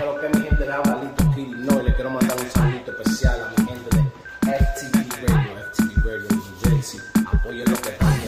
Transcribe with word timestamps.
Pero 0.00 0.18
que 0.18 0.28
mi 0.30 0.46
gente 0.46 0.64
de 0.64 0.72
Avalito 0.72 1.24
no, 1.58 1.80
y 1.82 1.84
le 1.84 1.94
quiero 1.94 2.08
mandar 2.08 2.34
un 2.40 2.50
saludito 2.50 2.90
especial 2.90 3.38
a 3.38 3.50
mi 3.50 3.68
gente 3.68 3.96
de 3.96 4.02
FTV 4.56 5.28
Radio, 5.28 5.52
FTV 5.74 6.04
Radio 6.06 6.28
New 6.30 6.42
Jersey. 6.64 7.00
Apoyen 7.30 7.70
lo 7.70 7.76
que 7.76 7.90
están 7.90 8.20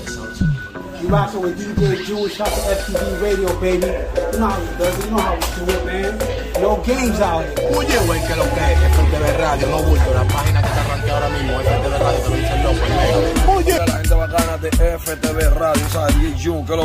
You 1.01 1.09
rockin' 1.09 1.41
with 1.41 1.57
DJ 1.57 2.05
Jewish, 2.05 2.37
shout 2.37 2.49
to 2.49 2.61
FTV 2.77 3.23
Radio, 3.23 3.49
baby. 3.59 3.87
You 3.89 4.39
know 4.39 4.49
how 4.49 4.61
we 4.61 4.67
do 4.77 4.85
it, 4.85 5.05
you 5.05 5.11
know 5.13 5.19
how 5.19 5.35
we 5.35 5.41
do 5.65 5.73
it, 5.73 5.87
man. 5.87 6.19
No 6.61 6.77
games 6.85 7.21
out 7.21 7.43
here. 7.43 7.75
Oye, 7.75 7.99
güey, 8.05 8.21
que 8.27 8.37
lo 8.37 8.45
que 8.53 8.65
es 8.69 8.79
FTV 8.93 9.39
Radio, 9.39 9.67
no 9.69 9.83
bulto, 9.83 10.13
la 10.13 10.25
página 10.29 10.61
que 10.61 10.69
está 10.69 10.81
arranqueada 10.85 11.25
ahora 11.25 11.39
mismo, 11.39 11.59
FTV 11.59 11.99
Radio, 11.99 12.21
te 12.21 12.29
lo 12.29 12.37
dice 12.37 12.53
el 12.53 12.63
loco, 12.63 13.57
Oye, 13.57 13.79
la 13.79 13.97
gente 13.97 14.15
bacana 14.15 14.59
de 14.59 14.71
FTV 14.71 15.55
Radio, 15.59 15.89
¿sabes? 15.89 16.21
DJ 16.21 16.65
que 16.67 16.77
lo 16.77 16.85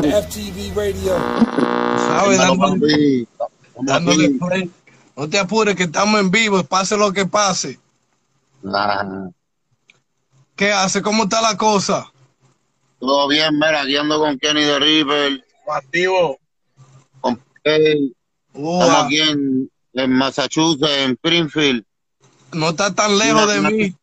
que 0.00 0.08
FTV 0.08 0.74
Radio. 0.74 1.14
¿Sabes? 2.08 2.40
Dándole, 3.80 4.30
play. 4.30 4.70
No 5.16 5.28
te 5.28 5.36
apures 5.36 5.74
que 5.74 5.84
estamos 5.84 6.20
en 6.20 6.30
vivo, 6.30 6.62
pase 6.62 6.96
lo 6.96 7.12
que 7.12 7.26
pase. 7.26 7.78
¿Qué 10.54 10.72
hace? 10.72 11.02
¿Cómo 11.02 11.24
está 11.24 11.40
la 11.40 11.56
cosa? 11.56 12.12
Todo 13.00 13.28
bien, 13.28 13.54
mira, 13.54 13.82
aquí 13.82 13.96
ando 13.96 14.18
con 14.18 14.38
Kenny 14.38 14.62
de 14.62 14.78
River. 14.78 15.44
Activo. 15.68 16.38
Con 17.20 17.42
Estamos 17.64 19.04
aquí 19.04 19.20
en, 19.20 19.70
Massachusetts, 20.10 20.88
en 20.88 21.12
Springfield. 21.12 21.84
No 22.52 22.70
está 22.70 22.94
tan 22.94 23.18
lejos 23.18 23.52
de 23.52 23.60
mí. 23.60 23.94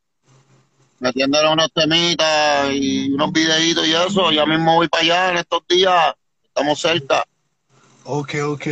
Metiéndole 0.99 1.51
unos 1.51 1.71
temitas 1.73 2.71
y 2.71 3.12
unos 3.13 3.31
videitos 3.31 3.87
y 3.87 3.93
eso. 3.93 4.31
Ya 4.31 4.45
mismo 4.45 4.76
voy 4.76 4.87
para 4.89 5.03
allá 5.03 5.31
en 5.31 5.37
estos 5.37 5.62
días. 5.67 6.13
Estamos 6.43 6.79
cerca. 6.79 7.23
Ok, 8.03 8.35
ok 8.45 8.67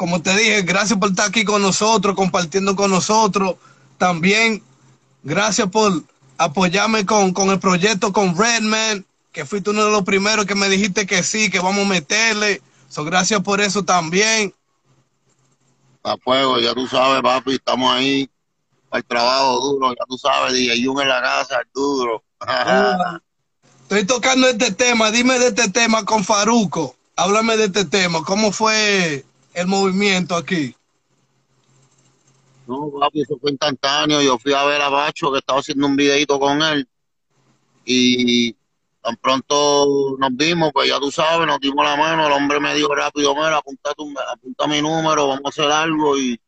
como 0.00 0.22
te 0.22 0.34
dije, 0.34 0.62
gracias 0.62 0.98
por 0.98 1.10
estar 1.10 1.28
aquí 1.28 1.44
con 1.44 1.60
nosotros, 1.60 2.16
compartiendo 2.16 2.74
con 2.74 2.90
nosotros. 2.90 3.56
También, 3.98 4.62
gracias 5.22 5.68
por 5.68 5.92
apoyarme 6.38 7.04
con, 7.04 7.34
el 7.50 7.58
proyecto 7.58 8.10
con 8.10 8.34
Redman, 8.34 9.04
que 9.30 9.44
fuiste 9.44 9.68
uno 9.68 9.84
de 9.84 9.90
los 9.90 10.02
primeros 10.04 10.46
que 10.46 10.54
me 10.54 10.70
dijiste 10.70 11.06
que 11.06 11.22
sí, 11.22 11.50
que 11.50 11.60
vamos 11.60 11.84
a 11.84 11.88
meterle. 11.90 12.62
So, 12.88 13.04
gracias 13.04 13.42
por 13.42 13.60
eso 13.60 13.84
también. 13.84 14.54
A 16.02 16.16
fuego, 16.16 16.58
ya 16.58 16.72
tú 16.72 16.86
sabes, 16.86 17.20
papi, 17.20 17.56
estamos 17.56 17.92
ahí 17.92 18.26
el 18.92 19.04
trabajo 19.04 19.60
duro, 19.60 19.90
ya 19.90 20.06
tú 20.08 20.16
sabes, 20.16 20.54
DJ 20.54 20.82
Jun 20.82 21.02
en 21.02 21.08
la 21.08 21.20
casa, 21.20 21.58
el 21.58 21.68
duro. 21.74 22.24
Estoy 23.82 24.06
tocando 24.06 24.48
este 24.48 24.72
tema, 24.72 25.10
dime 25.10 25.38
de 25.38 25.48
este 25.48 25.68
tema 25.68 26.06
con 26.06 26.24
Faruco. 26.24 26.96
Háblame 27.16 27.58
de 27.58 27.66
este 27.66 27.84
tema, 27.84 28.22
¿cómo 28.24 28.50
fue 28.50 29.26
el 29.54 29.66
movimiento 29.66 30.34
aquí? 30.36 30.74
No, 32.66 32.90
papi, 33.00 33.22
eso 33.22 33.36
fue 33.40 33.50
instantáneo. 33.50 34.22
Yo 34.22 34.38
fui 34.38 34.52
a 34.52 34.64
ver 34.64 34.80
a 34.80 34.88
Bacho 34.88 35.32
que 35.32 35.38
estaba 35.38 35.60
haciendo 35.60 35.86
un 35.86 35.96
videito 35.96 36.38
con 36.38 36.62
él 36.62 36.88
y 37.84 38.54
tan 39.02 39.16
pronto 39.16 40.16
nos 40.18 40.36
vimos, 40.36 40.70
pues 40.72 40.88
ya 40.88 40.98
tú 41.00 41.10
sabes, 41.10 41.46
nos 41.46 41.58
dimos 41.58 41.84
la 41.84 41.96
mano, 41.96 42.26
el 42.26 42.32
hombre 42.32 42.60
me 42.60 42.74
dijo 42.74 42.94
rápido, 42.94 43.34
mira, 43.34 43.56
apunta, 43.56 43.92
tu, 43.94 44.12
apunta 44.32 44.66
mi 44.66 44.82
número, 44.82 45.26
vamos 45.26 45.42
a 45.46 45.48
hacer 45.48 45.70
algo 45.70 46.18
y 46.18 46.38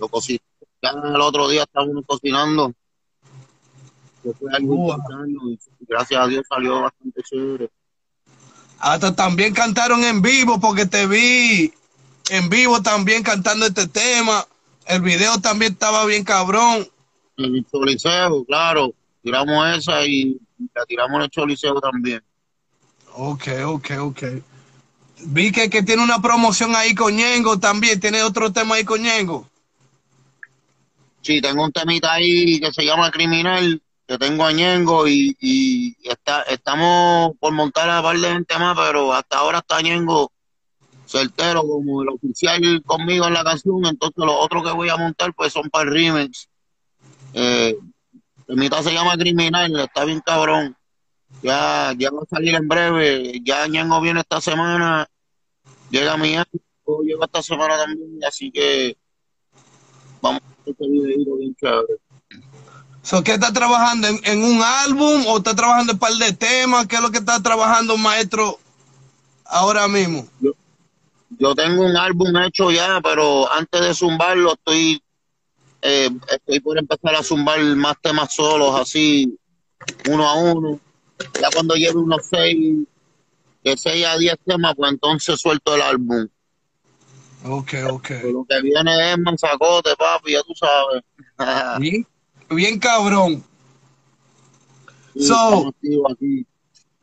lo 0.00 0.08
cociné. 0.08 0.40
Ya 0.82 0.90
el 0.90 1.20
otro 1.20 1.48
día 1.48 1.62
estábamos 1.62 2.04
cocinando. 2.06 2.72
fue 4.22 4.52
algo 4.52 4.96
y 5.48 5.58
gracias 5.80 6.20
a 6.20 6.26
Dios 6.26 6.44
salió 6.48 6.82
bastante 6.82 7.22
chévere. 7.22 7.70
Hasta 8.80 9.14
también 9.14 9.54
cantaron 9.54 10.04
en 10.04 10.22
vivo 10.22 10.60
porque 10.60 10.86
te 10.86 11.06
vi 11.06 11.72
en 12.30 12.48
vivo 12.48 12.82
también 12.82 13.22
cantando 13.22 13.66
este 13.66 13.86
tema. 13.86 14.46
El 14.86 15.02
video 15.02 15.38
también 15.40 15.72
estaba 15.72 16.04
bien 16.06 16.24
cabrón. 16.24 16.88
El 17.36 17.66
Choliseo, 17.70 18.44
claro. 18.44 18.92
Tiramos 19.22 19.76
esa 19.76 20.04
y 20.06 20.38
la 20.74 20.84
tiramos 20.86 21.16
en 21.16 21.22
el 21.22 21.30
Choliseo 21.30 21.80
también. 21.80 22.22
Ok, 23.14 23.48
ok, 23.64 23.90
ok. 24.00 24.22
Vi 25.20 25.50
que, 25.50 25.68
que 25.68 25.82
tiene 25.82 26.02
una 26.02 26.22
promoción 26.22 26.74
ahí 26.76 26.94
con 26.94 27.14
Ñengo 27.16 27.58
también. 27.58 28.00
¿Tiene 28.00 28.22
otro 28.22 28.52
tema 28.52 28.76
ahí 28.76 28.84
con 28.84 29.02
Ñengo? 29.02 29.48
Sí, 31.20 31.40
tengo 31.40 31.64
un 31.64 31.72
temita 31.72 32.12
ahí 32.12 32.60
que 32.60 32.72
se 32.72 32.84
llama 32.84 33.10
Criminal, 33.10 33.82
que 34.06 34.18
tengo 34.18 34.44
a 34.44 34.52
Ñengo 34.52 35.06
y, 35.08 35.36
y 35.40 35.96
está, 36.08 36.42
estamos 36.42 37.32
por 37.38 37.52
montar 37.52 37.90
a 37.90 38.02
par 38.02 38.16
de 38.16 38.30
gente 38.30 38.56
más, 38.58 38.76
pero 38.78 39.12
hasta 39.12 39.38
ahora 39.38 39.58
está 39.58 39.82
Ñengo 39.82 40.32
certero 41.08 41.62
como 41.62 42.02
el 42.02 42.10
oficial 42.10 42.82
conmigo 42.84 43.26
en 43.26 43.34
la 43.34 43.42
canción, 43.42 43.84
entonces 43.86 44.16
los 44.16 44.36
otros 44.38 44.62
que 44.62 44.72
voy 44.72 44.88
a 44.90 44.96
montar 44.96 45.32
pues 45.34 45.52
son 45.52 45.68
para 45.70 45.88
el 45.88 45.94
remix. 45.94 46.48
Eh, 47.32 47.76
mitad 48.48 48.82
se 48.82 48.92
llama 48.92 49.16
Criminal, 49.16 49.74
está 49.80 50.04
bien 50.04 50.20
cabrón. 50.24 50.76
Ya, 51.42 51.94
ya 51.96 52.10
va 52.10 52.22
a 52.22 52.26
salir 52.26 52.54
en 52.54 52.68
breve, 52.68 53.40
ya 53.44 53.66
Ñengo 53.66 54.00
viene 54.00 54.20
esta 54.20 54.40
semana, 54.40 55.06
llega 55.90 56.16
mi 56.16 56.34
año, 56.34 56.46
llega 57.04 57.26
esta 57.26 57.42
semana 57.42 57.76
también, 57.76 58.18
así 58.26 58.50
que 58.50 58.96
vamos 60.22 60.40
a 60.40 60.70
este 60.70 60.88
video 60.88 61.36
bien 61.36 61.54
chévere. 61.54 61.98
So, 63.02 63.22
¿Qué 63.22 63.32
está 63.32 63.52
trabajando? 63.52 64.08
¿En, 64.08 64.42
un 64.42 64.60
álbum 64.62 65.24
o 65.26 65.38
está 65.38 65.54
trabajando 65.54 65.92
en 65.92 65.96
un 65.96 66.00
par 66.00 66.12
de 66.12 66.32
temas? 66.32 66.86
¿Qué 66.86 66.96
es 66.96 67.02
lo 67.02 67.10
que 67.10 67.18
está 67.18 67.42
trabajando, 67.42 67.96
maestro, 67.96 68.58
ahora 69.44 69.86
mismo? 69.86 70.26
yo 70.40 70.52
tengo 71.54 71.84
un 71.84 71.96
álbum 71.96 72.36
hecho 72.38 72.70
ya, 72.70 73.00
pero 73.02 73.50
antes 73.52 73.80
de 73.80 73.94
zumbarlo 73.94 74.54
estoy, 74.54 75.02
eh, 75.82 76.10
estoy 76.30 76.60
por 76.60 76.78
empezar 76.78 77.14
a 77.14 77.22
zumbar 77.22 77.60
más 77.76 77.96
temas 78.02 78.34
solos, 78.34 78.74
así, 78.74 79.38
uno 80.08 80.28
a 80.28 80.34
uno. 80.34 80.80
Ya 81.40 81.48
cuando 81.52 81.74
lleve 81.74 81.96
unos 81.96 82.26
seis, 82.28 82.86
de 83.62 83.76
seis 83.76 84.04
a 84.06 84.16
diez 84.16 84.36
temas, 84.44 84.74
pues 84.76 84.92
entonces 84.92 85.40
suelto 85.40 85.74
el 85.74 85.82
álbum. 85.82 86.28
Ok, 87.44 87.74
ok. 87.88 88.10
lo 88.32 88.44
que 88.44 88.60
viene 88.62 89.12
es 89.12 89.18
manzacote, 89.18 89.94
papi, 89.96 90.32
ya 90.32 90.42
tú 90.42 90.54
sabes. 90.54 91.02
bien, 91.80 92.06
bien 92.50 92.78
cabrón. 92.78 93.44
so, 95.16 95.72
aquí 96.10 96.46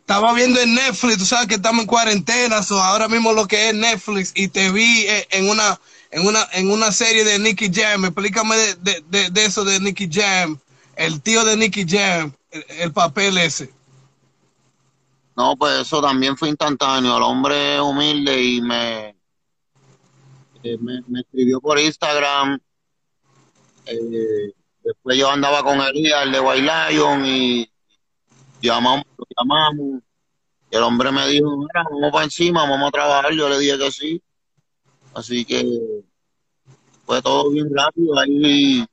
estaba 0.05 0.33
viendo 0.33 0.61
en 0.61 0.75
Netflix, 0.75 1.17
tú 1.17 1.25
sabes 1.25 1.47
que 1.47 1.55
estamos 1.55 1.81
en 1.81 1.88
cuarentena, 1.88 2.61
so 2.61 2.79
ahora 2.79 3.07
mismo 3.07 3.33
lo 3.33 3.47
que 3.47 3.69
es 3.69 3.73
Netflix 3.73 4.33
y 4.35 4.49
te 4.49 4.71
vi 4.71 5.01
eh, 5.07 5.27
en 5.31 5.49
una 5.49 5.79
en 6.11 6.27
una 6.27 6.47
en 6.53 6.69
una 6.69 6.91
serie 6.91 7.23
de 7.23 7.39
Nicky 7.39 7.71
Jam. 7.73 8.05
Explícame 8.05 8.55
de, 8.55 9.31
eso 9.43 9.66
de 9.66 9.79
Nicky 9.79 10.07
Jam, 10.11 10.59
el 10.95 11.21
tío 11.21 11.43
de 11.43 11.57
Nicky 11.57 11.88
Jam, 11.89 12.31
el, 12.51 12.93
papel 12.93 13.35
ese. 13.39 13.73
No, 15.35 15.57
pues 15.57 15.81
eso 15.81 15.99
también 16.03 16.37
fue 16.37 16.49
instantáneo. 16.49 17.17
El 17.17 17.23
hombre 17.23 17.81
humilde 17.81 18.43
y 18.43 18.61
me, 18.61 19.09
eh, 20.61 20.77
me, 20.79 21.19
escribió 21.19 21.59
por 21.59 21.79
Instagram. 21.79 22.59
Eh, 23.87 24.53
después 24.83 25.17
yo 25.17 25.31
andaba 25.31 25.63
con 25.63 25.81
Elías, 25.81 26.25
el 26.25 26.31
de 26.31 26.39
White 26.39 26.69
Lion, 26.91 27.25
y 27.25 27.67
llamamos, 28.61 29.05
lo 29.17 29.25
llamamos. 29.38 30.01
Y 30.71 30.75
el 30.75 30.83
hombre 30.83 31.11
me 31.11 31.27
dijo, 31.27 31.57
mira, 31.57 31.83
vamos 31.89 32.11
para 32.11 32.23
encima, 32.25 32.69
vamos 32.69 32.89
a 32.89 32.91
trabajar. 32.91 33.33
Yo 33.33 33.49
le 33.49 33.59
dije 33.59 33.77
que 33.77 33.91
sí. 33.91 34.21
Así 35.13 35.45
que 35.45 35.66
fue 37.05 37.21
todo 37.21 37.51
bien 37.51 37.69
rápido. 37.73 38.17
Ahí 38.19 38.85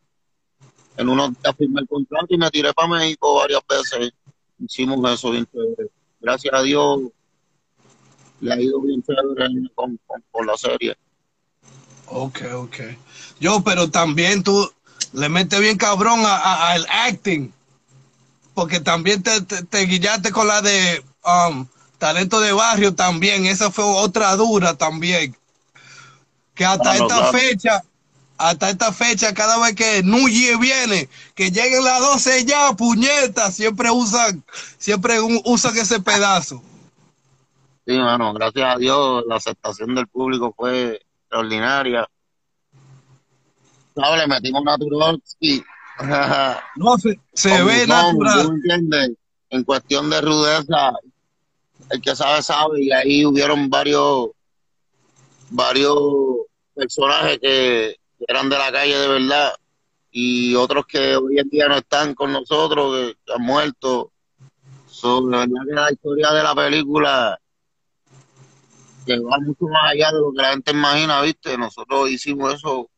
en 0.96 1.08
unos 1.08 1.30
días 1.30 1.56
firmé 1.56 1.80
el 1.80 1.88
contrato 1.88 2.26
y 2.28 2.38
me 2.38 2.50
tiré 2.50 2.72
para 2.72 2.88
México 2.88 3.36
varias 3.36 3.62
veces. 3.68 4.12
Hicimos 4.58 5.10
eso 5.10 5.30
bien 5.30 5.46
chévere. 5.46 5.90
Gracias 6.20 6.54
a 6.54 6.62
Dios 6.62 7.00
le 8.40 8.52
ha 8.52 8.60
ido 8.60 8.80
bien 8.80 9.02
chévere 9.02 9.48
con, 9.74 9.98
con, 10.30 10.46
la 10.46 10.56
serie. 10.56 10.96
Ok, 12.06 12.40
ok. 12.54 12.76
Yo, 13.40 13.62
pero 13.64 13.90
también 13.90 14.42
tú 14.42 14.70
le 15.12 15.28
metes 15.28 15.60
bien 15.60 15.76
cabrón 15.76 16.20
al 16.24 16.86
acting 16.88 17.52
porque 18.54 18.80
también 18.80 19.22
te, 19.22 19.40
te, 19.42 19.86
guillaste 19.86 20.30
con 20.30 20.46
la 20.46 20.60
de 20.62 21.04
um, 21.24 21.66
Talento 21.98 22.40
de 22.40 22.52
Barrio 22.52 22.94
también, 22.94 23.46
esa 23.46 23.70
fue 23.70 23.84
otra 23.84 24.34
dura 24.36 24.74
también. 24.76 25.36
Que 26.54 26.64
hasta 26.64 26.96
esta 26.96 27.32
fecha, 27.32 27.82
hasta 28.36 28.70
esta 28.70 28.92
fecha, 28.92 29.32
cada 29.32 29.58
vez 29.58 29.74
que 29.74 30.02
Nuyi 30.02 30.56
viene, 30.58 31.08
que 31.34 31.50
lleguen 31.50 31.84
las 31.84 32.00
12 32.00 32.44
ya, 32.44 32.72
puñetas, 32.72 33.54
siempre 33.54 33.90
usan, 33.90 34.44
siempre 34.78 35.18
usan 35.44 35.76
ese 35.78 36.00
pedazo. 36.00 36.62
Sí, 37.86 37.96
bueno, 37.98 38.32
gracias 38.34 38.74
a 38.74 38.78
Dios, 38.78 39.24
la 39.26 39.36
aceptación 39.36 39.94
del 39.94 40.06
público 40.08 40.52
fue 40.56 41.00
extraordinaria. 41.20 42.06
No, 43.94 44.16
le 44.16 44.26
metimos 44.26 44.62
y 45.40 45.62
no, 46.76 46.98
se, 46.98 47.20
se 47.32 47.62
ve 47.62 47.86
natural. 47.86 49.16
En 49.50 49.64
cuestión 49.64 50.08
de 50.08 50.20
rudeza, 50.20 50.92
el 51.90 52.00
que 52.00 52.16
sabe, 52.16 52.42
sabe, 52.42 52.82
y 52.82 52.90
ahí 52.90 53.26
hubieron 53.26 53.68
varios, 53.68 54.30
varios 55.50 55.98
personajes 56.74 57.38
que 57.38 57.96
eran 58.26 58.48
de 58.48 58.56
la 58.56 58.72
calle 58.72 58.96
de 58.96 59.08
verdad 59.08 59.52
y 60.10 60.54
otros 60.54 60.86
que 60.86 61.16
hoy 61.16 61.38
en 61.38 61.48
día 61.48 61.68
no 61.68 61.76
están 61.76 62.14
con 62.14 62.32
nosotros, 62.32 63.14
que, 63.26 63.32
han 63.32 63.42
muerto. 63.42 64.10
So, 64.86 65.28
la 65.28 65.38
verdad 65.38 65.54
que 65.66 65.74
la 65.74 65.92
historia 65.92 66.30
de 66.32 66.42
la 66.42 66.54
película 66.54 67.38
que 69.06 69.18
va 69.18 69.38
mucho 69.38 69.66
más 69.66 69.92
allá 69.92 70.12
de 70.12 70.20
lo 70.20 70.32
que 70.32 70.42
la 70.42 70.50
gente 70.50 70.70
imagina, 70.70 71.20
¿viste? 71.22 71.58
Nosotros 71.58 72.10
hicimos 72.10 72.54
eso 72.54 72.88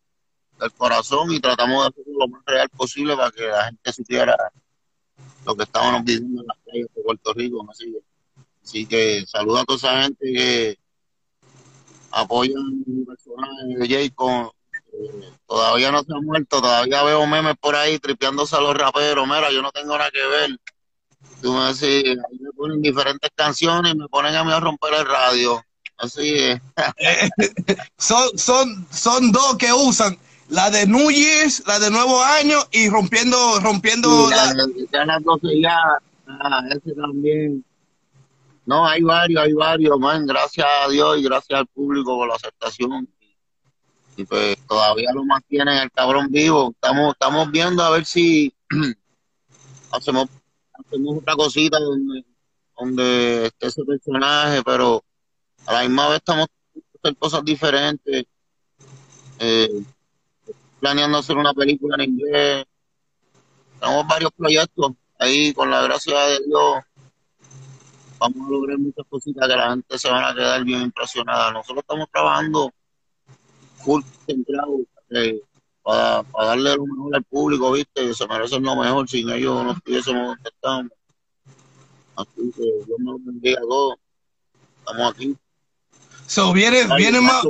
del 0.60 0.72
corazón 0.72 1.32
y 1.32 1.40
tratamos 1.40 1.82
de 1.82 1.88
hacerlo 1.88 2.18
lo 2.18 2.28
más 2.28 2.42
real 2.46 2.68
posible 2.70 3.16
para 3.16 3.30
que 3.30 3.42
la 3.42 3.64
gente 3.66 3.92
supiera 3.92 4.36
lo 5.44 5.56
que 5.56 5.64
estábamos 5.64 6.04
viviendo 6.04 6.40
en 6.40 6.46
las 6.46 6.56
calles 6.64 6.86
de 6.94 7.02
Puerto 7.02 7.32
Rico. 7.34 7.66
Así, 7.70 7.96
así 8.62 8.86
que 8.86 9.24
saludo 9.26 9.58
a 9.58 9.64
toda 9.64 9.76
esa 9.76 10.02
gente 10.02 10.32
que 10.32 10.78
apoyan 12.10 12.84
mi 12.86 13.04
personaje 13.04 13.66
de 13.66 13.88
Jacob. 13.88 14.52
Eh, 14.92 15.32
todavía 15.46 15.90
no 15.90 16.02
se 16.02 16.12
ha 16.12 16.20
muerto, 16.20 16.60
todavía 16.60 17.02
veo 17.02 17.26
memes 17.26 17.56
por 17.58 17.74
ahí 17.74 17.98
tripeándose 17.98 18.56
a 18.56 18.60
los 18.60 18.76
raperos. 18.76 19.26
Mira, 19.26 19.50
yo 19.50 19.60
no 19.60 19.72
tengo 19.72 19.98
nada 19.98 20.10
que 20.10 20.24
ver. 20.24 20.58
Tú 21.42 21.52
me 21.52 21.66
decís, 21.66 22.06
ahí 22.06 22.38
me 22.38 22.52
ponen 22.52 22.80
diferentes 22.80 23.30
canciones 23.34 23.92
y 23.92 23.96
me 23.96 24.08
ponen 24.08 24.34
a 24.34 24.44
mí 24.44 24.52
a 24.52 24.60
romper 24.60 24.94
el 24.94 25.06
radio. 25.06 25.62
Así 25.96 26.34
es. 26.38 26.60
son, 27.98 28.38
son, 28.38 28.86
son 28.90 29.32
dos 29.32 29.56
que 29.56 29.72
usan 29.72 30.18
la 30.48 30.70
de 30.70 30.86
New 30.86 31.10
Year's, 31.10 31.62
la 31.66 31.78
de 31.78 31.90
Nuevo 31.90 32.22
Año 32.22 32.58
y 32.70 32.88
rompiendo, 32.88 33.60
rompiendo 33.60 34.28
la, 34.30 34.54
ya 34.92 35.04
las 35.04 35.22
12 35.22 35.60
ya, 35.60 35.78
ah, 36.26 36.60
ese 36.70 36.94
también. 36.94 37.64
No, 38.66 38.86
hay 38.86 39.02
varios, 39.02 39.42
hay 39.42 39.52
varios, 39.52 39.98
man. 39.98 40.26
Gracias 40.26 40.66
a 40.82 40.88
Dios 40.88 41.18
y 41.18 41.22
gracias 41.22 41.60
al 41.60 41.66
público 41.66 42.16
por 42.16 42.28
la 42.28 42.34
aceptación. 42.34 43.08
Y 44.16 44.24
pues 44.24 44.56
todavía 44.66 45.10
lo 45.12 45.24
mantienen 45.24 45.78
el 45.78 45.90
cabrón 45.90 46.28
vivo. 46.30 46.70
Estamos, 46.70 47.12
estamos 47.12 47.50
viendo 47.50 47.82
a 47.82 47.90
ver 47.90 48.04
si 48.06 48.54
hacemos, 49.90 50.28
hacemos 50.72 51.18
otra 51.18 51.34
cosita 51.34 51.78
donde, 51.78 52.24
donde 52.78 53.46
esté 53.46 53.66
ese 53.66 53.84
personaje, 53.84 54.62
pero 54.62 55.04
a 55.66 55.72
la 55.72 55.82
misma 55.82 56.08
vez 56.08 56.18
estamos 56.18 56.46
haciendo 56.70 57.18
cosas 57.18 57.44
diferentes. 57.44 58.24
Eh, 59.40 59.84
planeando 60.84 61.16
hacer 61.16 61.38
una 61.38 61.54
película 61.54 61.96
en 61.96 62.10
inglés. 62.10 62.66
Tenemos 63.80 64.06
varios 64.06 64.30
proyectos 64.32 64.92
ahí, 65.18 65.54
con 65.54 65.70
la 65.70 65.80
gracia 65.80 66.14
de 66.26 66.40
Dios. 66.46 66.84
Vamos 68.18 68.46
a 68.46 68.50
lograr 68.50 68.78
muchas 68.78 69.06
cositas 69.08 69.48
que 69.48 69.56
la 69.56 69.70
gente 69.70 69.98
se 69.98 70.10
van 70.10 70.24
a 70.24 70.34
quedar 70.34 70.62
bien 70.62 70.82
impresionada. 70.82 71.52
Nosotros 71.52 71.78
estamos 71.78 72.06
trabajando 72.12 72.70
full 73.82 74.02
centrado 74.26 74.80
eh, 75.08 75.40
para, 75.82 76.22
para, 76.24 76.48
darle 76.48 76.76
lo 76.76 76.84
mejor 76.84 77.16
al 77.16 77.24
público, 77.24 77.72
¿viste? 77.72 78.06
Que 78.06 78.12
se 78.12 78.26
merecen 78.26 78.62
lo 78.62 78.76
mejor. 78.76 79.08
Sin 79.08 79.30
ellos 79.30 79.64
no 79.64 79.72
estuviésemos 79.72 80.36
donde 80.36 80.50
estamos. 80.50 80.92
Así 82.16 82.52
que 82.54 82.62
Dios 82.62 82.98
me 82.98 83.10
lo 83.10 83.18
bendiga 83.20 83.58
a 83.58 83.62
todos. 83.62 83.94
Estamos 84.80 85.14
aquí. 85.14 85.34
So, 86.26 86.52
viene, 86.52 86.86
viene 86.98 87.22
más, 87.22 87.42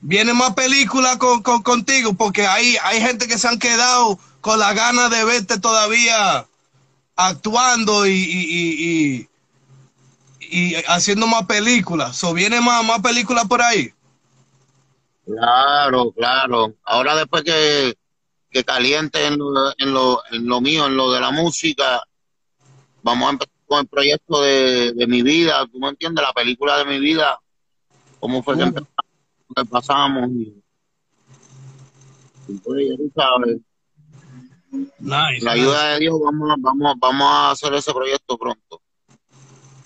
viene 0.00 0.34
más 0.34 0.54
películas 0.54 1.16
con, 1.16 1.42
con, 1.42 1.62
contigo, 1.62 2.14
porque 2.14 2.46
hay, 2.46 2.76
hay 2.82 3.00
gente 3.00 3.26
que 3.26 3.38
se 3.38 3.48
han 3.48 3.58
quedado 3.58 4.18
con 4.40 4.58
la 4.58 4.72
gana 4.72 5.08
de 5.08 5.24
verte 5.24 5.58
todavía 5.58 6.46
actuando 7.16 8.06
y, 8.06 8.12
y, 8.12 9.28
y, 10.40 10.70
y 10.72 10.74
haciendo 10.86 11.26
más 11.26 11.46
películas. 11.46 12.16
So, 12.16 12.32
¿Viene 12.32 12.60
más, 12.60 12.84
más 12.84 13.00
películas 13.00 13.46
por 13.46 13.60
ahí? 13.60 13.92
Claro, 15.26 16.12
claro. 16.12 16.74
Ahora 16.84 17.16
después 17.16 17.42
que, 17.42 17.94
que 18.50 18.64
caliente 18.64 19.26
en 19.26 19.38
lo, 19.38 19.74
en, 19.76 19.92
lo, 19.92 20.22
en 20.30 20.46
lo 20.46 20.60
mío, 20.60 20.86
en 20.86 20.96
lo 20.96 21.12
de 21.12 21.20
la 21.20 21.30
música, 21.30 22.02
vamos 23.02 23.26
a 23.26 23.32
empezar 23.32 23.52
con 23.66 23.80
el 23.80 23.86
proyecto 23.86 24.40
de, 24.40 24.92
de 24.94 25.06
mi 25.06 25.22
vida, 25.22 25.66
tú 25.70 25.78
me 25.78 25.88
entiendes, 25.88 26.24
la 26.24 26.32
película 26.32 26.78
de 26.78 26.86
mi 26.86 26.98
vida, 26.98 27.38
cómo 28.18 28.42
fue 28.42 28.56
que 28.56 28.62
empezamos, 28.62 28.88
que 29.54 29.64
pasamos 29.64 30.30
y, 30.30 30.62
y 32.48 32.54
pues 32.58 32.88
ya 32.88 32.96
tú 32.96 33.12
sabes. 33.14 33.58
Nice, 34.70 35.44
la 35.44 35.52
ayuda 35.52 35.88
de 35.92 36.00
Dios 36.00 36.20
vamos, 36.22 36.54
vamos, 36.58 36.94
vamos 36.98 37.26
a 37.26 37.50
hacer 37.52 37.74
ese 37.74 37.92
proyecto 37.92 38.36
pronto. 38.36 38.80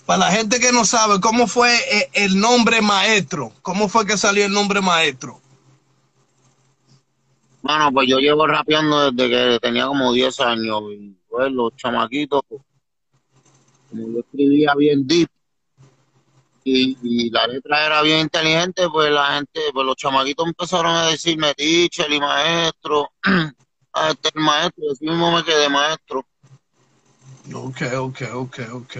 Para 0.05 0.19
la 0.19 0.31
gente 0.31 0.59
que 0.59 0.73
no 0.73 0.83
sabe, 0.83 1.21
¿cómo 1.21 1.47
fue 1.47 1.73
eh, 1.73 2.09
el 2.13 2.37
nombre 2.39 2.81
maestro? 2.81 3.53
¿Cómo 3.61 3.87
fue 3.87 4.05
que 4.05 4.17
salió 4.17 4.45
el 4.45 4.51
nombre 4.51 4.81
maestro? 4.81 5.39
Bueno, 7.61 7.89
pues 7.93 8.09
yo 8.09 8.17
llevo 8.19 8.45
rapeando 8.45 9.09
desde 9.11 9.29
que 9.29 9.59
tenía 9.61 9.87
como 9.87 10.11
10 10.11 10.37
años 10.41 10.81
y 10.91 11.15
pues 11.29 11.49
los 11.51 11.73
chamaquitos 11.77 12.41
como 13.89 14.11
yo 14.11 14.19
escribía 14.19 14.73
bien 14.75 15.07
deep 15.07 15.29
y, 16.63 17.29
la 17.29 17.47
letra 17.47 17.85
era 17.85 18.01
bien 18.01 18.19
inteligente, 18.19 18.89
pues 18.89 19.11
la 19.11 19.35
gente, 19.35 19.61
pues 19.73 19.85
los 19.85 19.95
chamaquitos 19.95 20.47
empezaron 20.47 20.95
a 20.95 21.07
decirme 21.07 21.53
teacher 21.53 22.11
y 22.11 22.19
maestro, 22.19 23.11
ah, 23.93 24.09
este 24.09 24.29
es 24.29 24.35
el 24.35 24.41
maestro, 24.41 24.83
así 24.91 25.05
mismo 25.05 25.31
me 25.31 25.43
quedé 25.43 25.69
maestro. 25.69 26.25
Ok, 27.53 27.81
ok, 27.97 28.21
ok, 28.33 28.59
ok. 28.73 28.97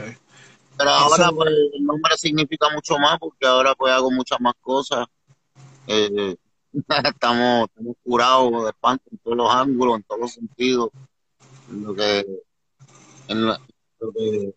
Pero 0.77 0.89
ahora 0.89 1.29
pues 1.31 1.49
el 1.73 1.83
nombre 1.83 2.17
significa 2.17 2.69
mucho 2.73 2.97
más 2.97 3.19
porque 3.19 3.45
ahora 3.45 3.75
pues 3.75 3.93
hago 3.93 4.11
muchas 4.11 4.39
más 4.41 4.53
cosas. 4.59 5.05
Eh, 5.87 6.35
estamos, 7.03 7.69
estamos 7.69 7.95
curados 8.03 8.63
de 8.63 8.69
espanto 8.69 9.03
en 9.11 9.17
todos 9.19 9.37
los 9.37 9.53
ángulos, 9.53 9.97
en 9.97 10.03
todos 10.03 10.21
los 10.21 10.33
sentidos. 10.33 10.89
En 11.69 11.83
lo 11.83 11.95
que, 11.95 12.25
en 13.27 13.45
lo 13.45 13.57
que 14.13 14.53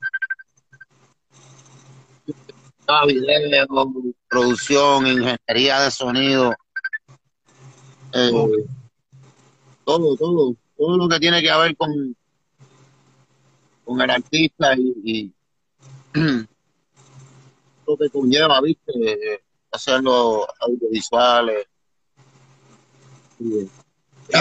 video, 3.06 3.66
producción, 4.28 5.06
ingeniería 5.06 5.80
de 5.80 5.90
sonido, 5.90 6.54
eh, 8.12 8.30
todo, 9.84 10.16
todo, 10.16 10.56
todo 10.76 10.96
lo 10.96 11.08
que 11.08 11.20
tiene 11.20 11.42
que 11.42 11.54
ver 11.56 11.76
con, 11.76 12.16
con 13.84 14.00
el 14.00 14.10
artista 14.10 14.74
y, 14.76 15.32
lo 16.14 17.96
que 17.96 18.10
conlleva, 18.10 18.60
viste, 18.60 19.42
hacer 19.70 20.02
los 20.02 20.46
audiovisuales. 20.60 21.66
Y, 23.38 23.68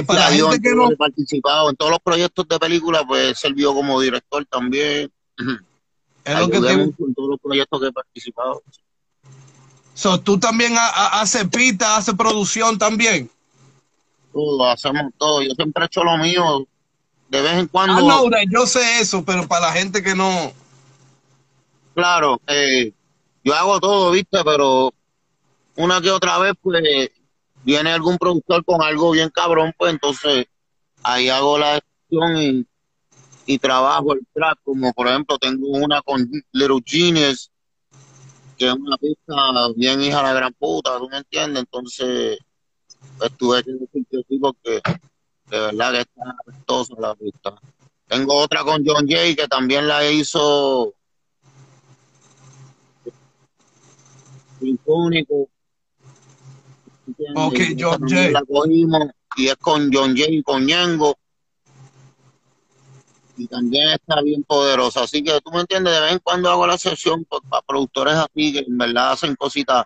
para 0.07 0.31
la 0.31 0.31
gente 0.31 0.59
que 0.61 0.75
no... 0.75 0.91
he 0.91 0.95
participado 0.95 1.69
en 1.69 1.75
todos 1.75 1.91
los 1.91 1.99
proyectos 1.99 2.47
de 2.47 2.57
película, 2.57 3.03
pues 3.05 3.37
sirvió 3.37 3.73
como 3.73 4.01
director 4.01 4.45
también. 4.45 5.11
Es 6.25 6.39
lo 6.39 6.49
que 6.49 6.59
te... 6.59 6.71
en 6.71 7.13
todos 7.15 7.29
los 7.29 7.39
proyectos 7.39 7.79
que 7.79 7.87
he 7.87 7.91
participado. 7.91 8.63
So, 9.93 10.19
¿Tú 10.19 10.37
también 10.37 10.73
haces 10.77 11.47
pita, 11.47 11.95
haces 11.95 12.15
producción 12.15 12.77
también? 12.77 13.29
Todo, 14.33 14.69
hacemos 14.69 15.13
todo. 15.17 15.41
Yo 15.41 15.51
siempre 15.51 15.83
he 15.83 15.85
hecho 15.85 16.03
lo 16.03 16.17
mío. 16.17 16.67
De 17.29 17.41
vez 17.41 17.53
en 17.53 17.67
cuando. 17.67 17.95
Ah, 17.95 18.01
no, 18.01 18.29
yo 18.51 18.67
sé 18.67 18.99
eso, 18.99 19.23
pero 19.23 19.47
para 19.47 19.67
la 19.67 19.73
gente 19.73 20.03
que 20.03 20.13
no. 20.13 20.51
Claro, 21.93 22.41
eh, 22.47 22.91
yo 23.43 23.55
hago 23.55 23.79
todo, 23.79 24.11
¿viste? 24.11 24.43
Pero 24.43 24.93
una 25.77 26.01
que 26.01 26.11
otra 26.11 26.37
vez, 26.39 26.53
pues, 26.61 26.83
viene 27.63 27.91
algún 27.91 28.17
productor 28.17 28.65
con 28.65 28.81
algo 28.81 29.11
bien 29.11 29.29
cabrón, 29.29 29.73
pues 29.77 29.93
entonces 29.93 30.47
ahí 31.03 31.29
hago 31.29 31.57
la 31.57 31.81
decisión 32.09 32.37
y 32.37 32.67
y 33.45 33.59
trabajo 33.59 34.13
el 34.13 34.25
track, 34.33 34.59
como 34.63 34.93
por 34.93 35.07
ejemplo 35.07 35.37
tengo 35.37 35.67
una 35.67 36.01
con 36.01 36.29
Little 36.51 36.81
Genius, 36.85 37.51
que 38.57 38.67
es 38.67 38.73
una 38.73 38.97
pista 38.97 39.33
bien 39.75 40.01
hija 40.01 40.17
de 40.17 40.23
la 40.23 40.33
gran 40.33 40.53
puta, 40.53 40.97
¿tú 40.97 41.09
me 41.09 41.17
entiendes? 41.17 41.63
Entonces, 41.63 42.39
pues 43.17 43.31
tuve 43.37 43.63
que 43.63 43.71
decir 43.71 44.05
que 44.09 44.17
sí 44.27 44.39
porque 44.39 44.81
de 45.49 45.59
verdad 45.59 45.91
que 45.91 45.99
está 45.99 46.35
apestosa 46.39 46.93
la 46.97 47.15
pista. 47.15 47.55
Tengo 48.07 48.35
otra 48.35 48.63
con 48.63 48.83
John 48.85 49.07
Jay 49.07 49.35
que 49.35 49.47
también 49.47 49.87
la 49.87 50.09
hizo 50.09 50.93
sinfónico. 54.59 55.49
Ok, 57.35 57.59
John 57.77 58.07
Jay. 58.07 58.31
La 58.31 58.43
cogimos 58.43 59.09
y 59.37 59.47
es 59.47 59.55
con 59.57 59.91
John 59.93 60.15
Jay 60.15 60.37
y 60.37 60.43
con 60.43 60.65
Ñengo 60.65 61.17
y 63.37 63.47
también 63.47 63.89
está 63.89 64.21
bien 64.21 64.43
poderosa. 64.43 65.03
Así 65.03 65.23
que 65.23 65.39
tú 65.41 65.51
me 65.51 65.61
entiendes, 65.61 65.93
de 65.93 66.01
vez 66.01 66.11
en 66.13 66.19
cuando 66.19 66.49
hago 66.49 66.65
la 66.67 66.77
sesión 66.77 67.25
para 67.25 67.61
productores 67.61 68.15
así 68.15 68.53
que 68.53 68.59
en 68.59 68.77
verdad 68.77 69.11
hacen 69.11 69.35
cositas. 69.35 69.85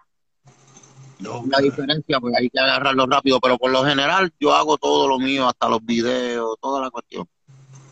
No, 1.19 1.43
la 1.47 1.59
diferencia, 1.59 2.19
pues 2.19 2.33
hay 2.37 2.49
que 2.49 2.59
agarrarlo 2.59 3.05
rápido, 3.05 3.39
pero 3.41 3.57
por 3.57 3.71
lo 3.71 3.83
general 3.83 4.31
yo 4.39 4.53
hago 4.53 4.77
todo 4.77 5.07
lo 5.07 5.19
mío, 5.19 5.47
hasta 5.47 5.67
los 5.67 5.83
videos, 5.83 6.55
toda 6.61 6.81
la 6.81 6.89
cuestión. 6.89 7.27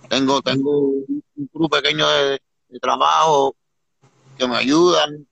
Tengo, 0.08 0.42
tengo 0.42 0.80
un 0.80 1.24
grupo 1.52 1.70
pequeño 1.70 2.08
de, 2.08 2.40
trabajo 2.82 3.56
que 4.38 4.48
me 4.48 4.56
ayudan 4.56 5.28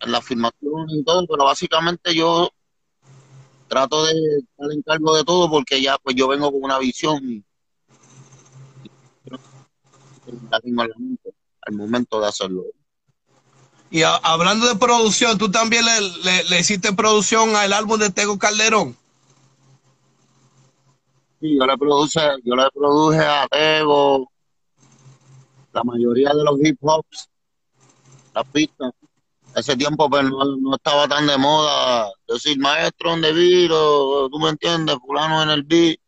en 0.00 0.12
la 0.12 0.22
filmación 0.22 0.88
y 0.90 1.04
todo, 1.04 1.26
pero 1.26 1.44
básicamente 1.44 2.14
yo 2.14 2.48
trato 3.68 4.04
de 4.04 4.12
estar 4.12 4.72
en 4.72 4.82
cargo 4.82 5.16
de 5.16 5.24
todo 5.24 5.50
porque 5.50 5.82
ya 5.82 5.98
pues 5.98 6.14
yo 6.16 6.28
vengo 6.28 6.52
con 6.52 6.62
una 6.62 6.78
visión 6.78 7.44
la 10.50 10.60
tengo 10.60 10.82
en 10.82 10.90
la 10.90 10.96
mente 10.98 11.34
al 11.62 11.74
momento 11.74 12.20
de 12.20 12.28
hacerlo. 12.28 12.64
Y 13.90 14.02
hablando 14.02 14.66
de 14.66 14.76
producción, 14.76 15.38
tú 15.38 15.50
también 15.50 15.84
le, 15.84 16.44
le, 16.44 16.60
hiciste 16.60 16.92
producción 16.92 17.54
al 17.54 17.72
álbum 17.72 17.98
de 17.98 18.10
Tego 18.10 18.38
Calderón. 18.38 18.96
Sí, 21.40 21.56
yo 21.56 21.66
le 21.66 21.78
produje, 21.78 22.20
yo 22.44 22.56
le 22.56 22.64
produje 22.74 23.20
a 23.20 23.46
Tego 23.48 24.28
la 25.72 25.84
mayoría 25.84 26.30
de 26.30 26.44
los 26.44 26.58
hip 26.60 26.78
hops, 26.80 27.28
las 28.34 28.46
pistas. 28.46 28.92
Ese 29.54 29.76
tiempo 29.76 30.10
pues 30.10 30.24
no, 30.24 30.74
estaba 30.74 31.06
tan 31.06 31.26
de 31.26 31.38
moda 31.38 32.10
decir 32.26 32.58
maestro 32.58 33.14
en 33.14 33.20
beat 33.20 33.70
o 33.72 34.28
tú 34.30 34.38
me 34.38 34.48
entiendes, 34.48 34.96
fulano 35.00 35.42
en 35.42 35.50
el 35.50 35.62
beat. 35.62 35.98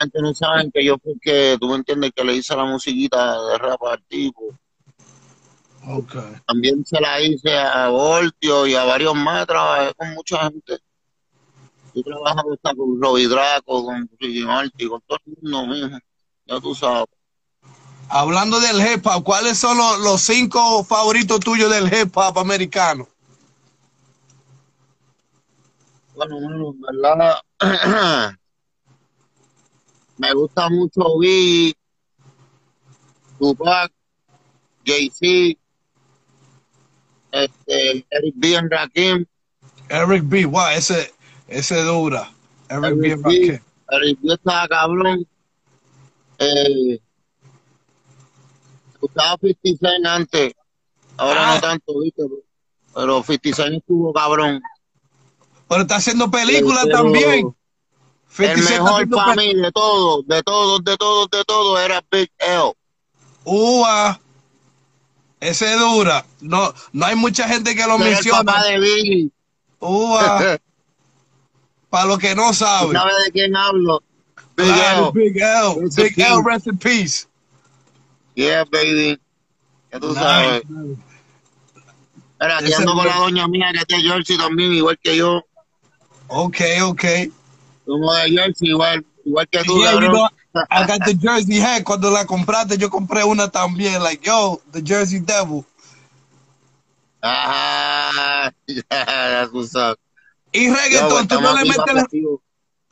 Gente 0.00 0.22
no 0.22 0.34
saben 0.34 0.70
que 0.72 0.82
yo 0.82 0.96
fui 0.98 1.18
que, 1.20 1.58
tú 1.60 1.68
me 1.68 1.76
entiendes, 1.76 2.12
que 2.16 2.24
le 2.24 2.34
hice 2.34 2.56
la 2.56 2.64
musiquita 2.64 3.38
de 3.48 3.58
rap 3.58 3.82
al 3.84 4.02
tipo. 4.04 4.58
También 6.46 6.84
se 6.86 6.98
la 7.00 7.20
hice 7.20 7.56
a 7.56 7.88
Voltio 7.88 8.66
y 8.66 8.74
a 8.74 8.84
varios 8.84 9.14
más, 9.14 9.46
trabajé 9.46 9.92
con 9.94 10.14
mucha 10.14 10.44
gente. 10.44 10.78
Yo 11.94 12.02
trabajo 12.02 12.56
con 12.62 13.02
Robbie 13.02 13.28
Draco, 13.28 13.84
con 13.84 14.08
Ricky 14.18 14.42
Marty, 14.42 14.88
con 14.88 15.00
todo 15.06 15.18
el 15.26 15.36
mundo 15.42 15.66
mismo. 15.66 15.98
Ya 16.46 16.60
tú 16.60 16.74
sabes. 16.74 17.06
Hablando 18.08 18.58
del 18.58 18.80
hip 18.80 19.06
hop, 19.06 19.22
¿cuáles 19.22 19.58
son 19.58 19.76
los, 19.76 20.20
cinco 20.22 20.82
favoritos 20.82 21.40
tuyos 21.40 21.70
del 21.70 21.92
hip 21.92 22.16
hop 22.16 22.38
americano? 22.38 23.06
Bueno, 26.14 26.40
bueno, 26.40 26.74
verdad, 26.78 27.40
me 30.20 30.34
gusta 30.34 30.68
mucho 30.68 31.18
Big, 31.18 31.74
Tupac, 33.38 33.90
Jay-Z, 34.84 35.58
este, 37.32 38.06
Eric 38.10 38.34
B. 38.36 38.54
en 38.54 38.70
Rakim. 38.70 39.26
Eric 39.88 40.22
B. 40.26 40.44
Wow, 40.44 40.68
ese, 40.76 41.10
ese 41.48 41.82
dura. 41.82 42.30
Eric, 42.68 42.98
B. 42.98 43.16
Rakim. 43.16 43.60
Eric 43.92 44.18
B. 44.20 44.34
estaba 44.34 44.68
cabrón. 44.68 45.26
Eh, 46.38 47.00
gustaba 49.00 49.38
50 49.40 49.88
Cent 49.88 50.06
antes. 50.06 50.52
Ahora 51.16 51.46
no 51.46 51.52
ah. 51.52 51.60
tanto, 51.60 52.00
¿viste? 52.00 52.24
Pero 52.94 53.22
50 53.22 53.56
Cent 53.56 53.76
estuvo 53.76 54.12
cabrón. 54.12 54.60
Pero 55.66 55.82
está 55.82 55.96
haciendo 55.96 56.30
películas 56.30 56.86
también. 56.90 57.54
El 58.38 58.62
mejor 58.62 59.08
para 59.08 59.34
mí 59.34 59.54
de 59.54 59.72
todos, 59.72 60.26
de 60.26 60.42
todos, 60.42 60.84
de 60.84 60.96
todos, 60.96 61.30
de 61.30 61.44
todos 61.44 61.80
era 61.80 62.02
Big 62.10 62.30
L. 62.38 62.72
Ua. 63.44 64.20
Ese 65.40 65.72
dura. 65.76 66.24
No, 66.40 66.72
no 66.92 67.06
hay 67.06 67.16
mucha 67.16 67.48
gente 67.48 67.74
que 67.74 67.86
lo 67.86 67.98
menciona. 67.98 68.62
de 68.64 69.30
Para 71.90 72.04
los 72.04 72.18
que 72.18 72.34
no 72.34 72.52
saben. 72.52 72.92
¿Sabes 72.92 73.14
de 73.24 73.32
quién 73.32 73.56
hablo? 73.56 74.02
Big 74.56 74.68
L. 74.68 75.10
Big 75.12 75.36
L. 75.36 75.88
Big 75.96 76.20
L, 76.20 76.42
rest 76.44 76.66
in 76.66 76.78
peace. 76.78 77.26
Yeah, 78.34 78.64
baby. 78.64 79.18
Ya 79.92 79.98
tú 79.98 80.14
sabes. 80.14 80.62
Mira, 80.68 82.58
aquí 82.58 82.72
ando 82.72 82.94
con 82.94 83.06
la 83.06 83.16
doña 83.16 83.48
mía 83.48 83.72
que 83.72 83.80
es 83.80 83.86
de 84.02 84.08
Jersey 84.08 84.38
también, 84.38 84.72
igual 84.72 84.98
que 85.02 85.16
yo. 85.16 85.42
Ok, 86.28 86.60
ok. 86.84 87.04
Somos 87.90 88.16
de 88.22 88.30
Jersey, 88.30 88.68
igual, 88.68 89.04
igual 89.24 89.48
que 89.48 89.64
tú, 89.64 89.76
yeah, 89.80 89.90
cabrón. 89.90 90.30
I 90.70 90.86
got 90.86 91.04
the 91.04 91.16
Jersey 91.20 91.60
hat. 91.60 91.82
Cuando 91.82 92.08
la 92.08 92.24
compraste, 92.24 92.78
yo 92.78 92.88
compré 92.88 93.24
una 93.24 93.50
también. 93.50 94.00
Like, 94.00 94.24
yo, 94.24 94.60
the 94.70 94.80
Jersey 94.80 95.18
Devil. 95.18 95.64
Ah, 97.20 98.52
ya, 98.68 99.48
tú 99.50 99.66
sabes. 99.66 99.96
Y 100.52 100.70
reggaetón, 100.70 101.26
tú 101.26 101.40
no 101.40 101.52
le 101.56 101.64
metes 101.64 101.96
el, 102.12 102.38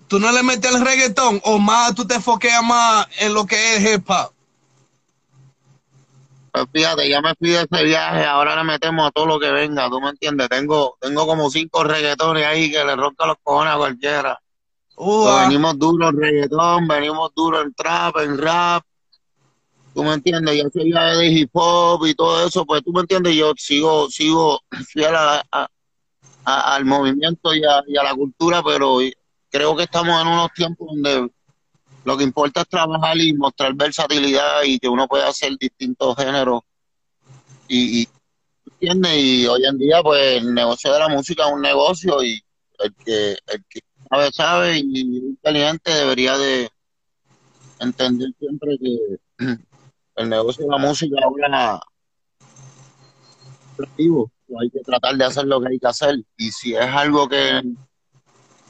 tú 0.08 0.18
no 0.18 0.32
le 0.32 0.42
metes 0.42 0.74
el 0.74 0.84
reggaetón 0.84 1.40
o 1.44 1.58
más 1.58 1.94
tú 1.94 2.06
te 2.06 2.20
foqueas 2.20 2.62
más 2.62 3.06
en 3.20 3.34
lo 3.34 3.46
que 3.46 3.76
es 3.76 3.94
hip 3.94 4.10
hop. 4.10 4.32
Pues 6.50 6.66
fíjate, 6.72 7.08
ya 7.08 7.20
me 7.20 7.34
fui 7.36 7.50
de 7.50 7.66
ese 7.70 7.84
viaje, 7.84 8.24
ahora 8.24 8.56
le 8.56 8.64
metemos 8.64 9.06
a 9.06 9.10
todo 9.12 9.26
lo 9.26 9.38
que 9.38 9.50
venga, 9.50 9.88
tú 9.90 10.00
me 10.00 10.10
entiendes. 10.10 10.48
Tengo, 10.48 10.96
tengo 11.00 11.24
como 11.26 11.50
cinco 11.50 11.84
reggaetones 11.84 12.44
ahí 12.44 12.70
que 12.70 12.84
le 12.84 12.96
ronca 12.96 13.26
los 13.26 13.36
cojones 13.44 13.74
a 13.74 13.76
cualquiera. 13.76 14.40
Venimos 14.98 15.78
duro 15.78 16.08
en 16.08 16.16
reggaetón, 16.16 16.88
venimos 16.88 17.30
duro 17.34 17.62
en 17.62 17.72
trap, 17.72 18.16
en 18.16 18.36
rap. 18.36 18.82
Tú 19.94 20.02
me 20.02 20.14
entiendes, 20.14 20.56
yo 20.56 20.68
soy 20.72 20.92
ya 20.92 21.16
de 21.16 21.28
hip 21.28 21.50
hop 21.52 22.04
y 22.06 22.14
todo 22.14 22.46
eso, 22.46 22.64
pues 22.64 22.82
tú 22.82 22.92
me 22.92 23.00
entiendes, 23.00 23.34
yo 23.34 23.52
sigo, 23.56 24.08
sigo 24.10 24.60
fiel 24.86 25.14
al 26.44 26.84
movimiento 26.84 27.54
y 27.54 27.62
a, 27.64 27.82
la 28.02 28.14
cultura, 28.14 28.62
pero 28.62 28.98
creo 29.50 29.76
que 29.76 29.84
estamos 29.84 30.20
en 30.20 30.28
unos 30.28 30.52
tiempos 30.52 30.88
donde 30.88 31.30
lo 32.04 32.16
que 32.16 32.24
importa 32.24 32.62
es 32.62 32.68
trabajar 32.68 33.16
y 33.18 33.32
mostrar 33.34 33.74
versatilidad 33.74 34.62
y 34.64 34.78
que 34.78 34.88
uno 34.88 35.06
puede 35.06 35.24
hacer 35.24 35.56
distintos 35.58 36.16
géneros. 36.16 36.62
Y, 37.68 38.02
y, 38.02 38.08
¿entiendes? 38.72 39.16
y 39.16 39.46
hoy 39.46 39.64
en 39.64 39.78
día, 39.78 40.02
pues 40.02 40.42
el 40.42 40.54
negocio 40.54 40.92
de 40.92 40.98
la 40.98 41.08
música 41.08 41.46
es 41.46 41.52
un 41.52 41.62
negocio 41.62 42.22
y 42.22 42.42
el 42.78 42.94
que, 43.04 43.32
el 43.46 43.64
que 43.68 43.80
sabe, 44.10 44.30
sabe 44.32 44.78
y 44.78 45.18
inteligente 45.18 45.90
debería 45.90 46.36
de 46.36 46.68
entender 47.80 48.30
siempre 48.38 48.78
que 48.78 49.56
el 50.16 50.28
negocio 50.28 50.64
de 50.64 50.70
la 50.70 50.78
música 50.78 51.16
ahora 51.22 51.80
hay 54.60 54.70
que 54.70 54.80
tratar 54.80 55.16
de 55.16 55.24
hacer 55.24 55.44
lo 55.44 55.60
que 55.60 55.68
hay 55.68 55.78
que 55.78 55.86
hacer. 55.86 56.16
Y 56.36 56.50
si 56.50 56.74
es 56.74 56.86
algo 56.86 57.28
que 57.28 57.62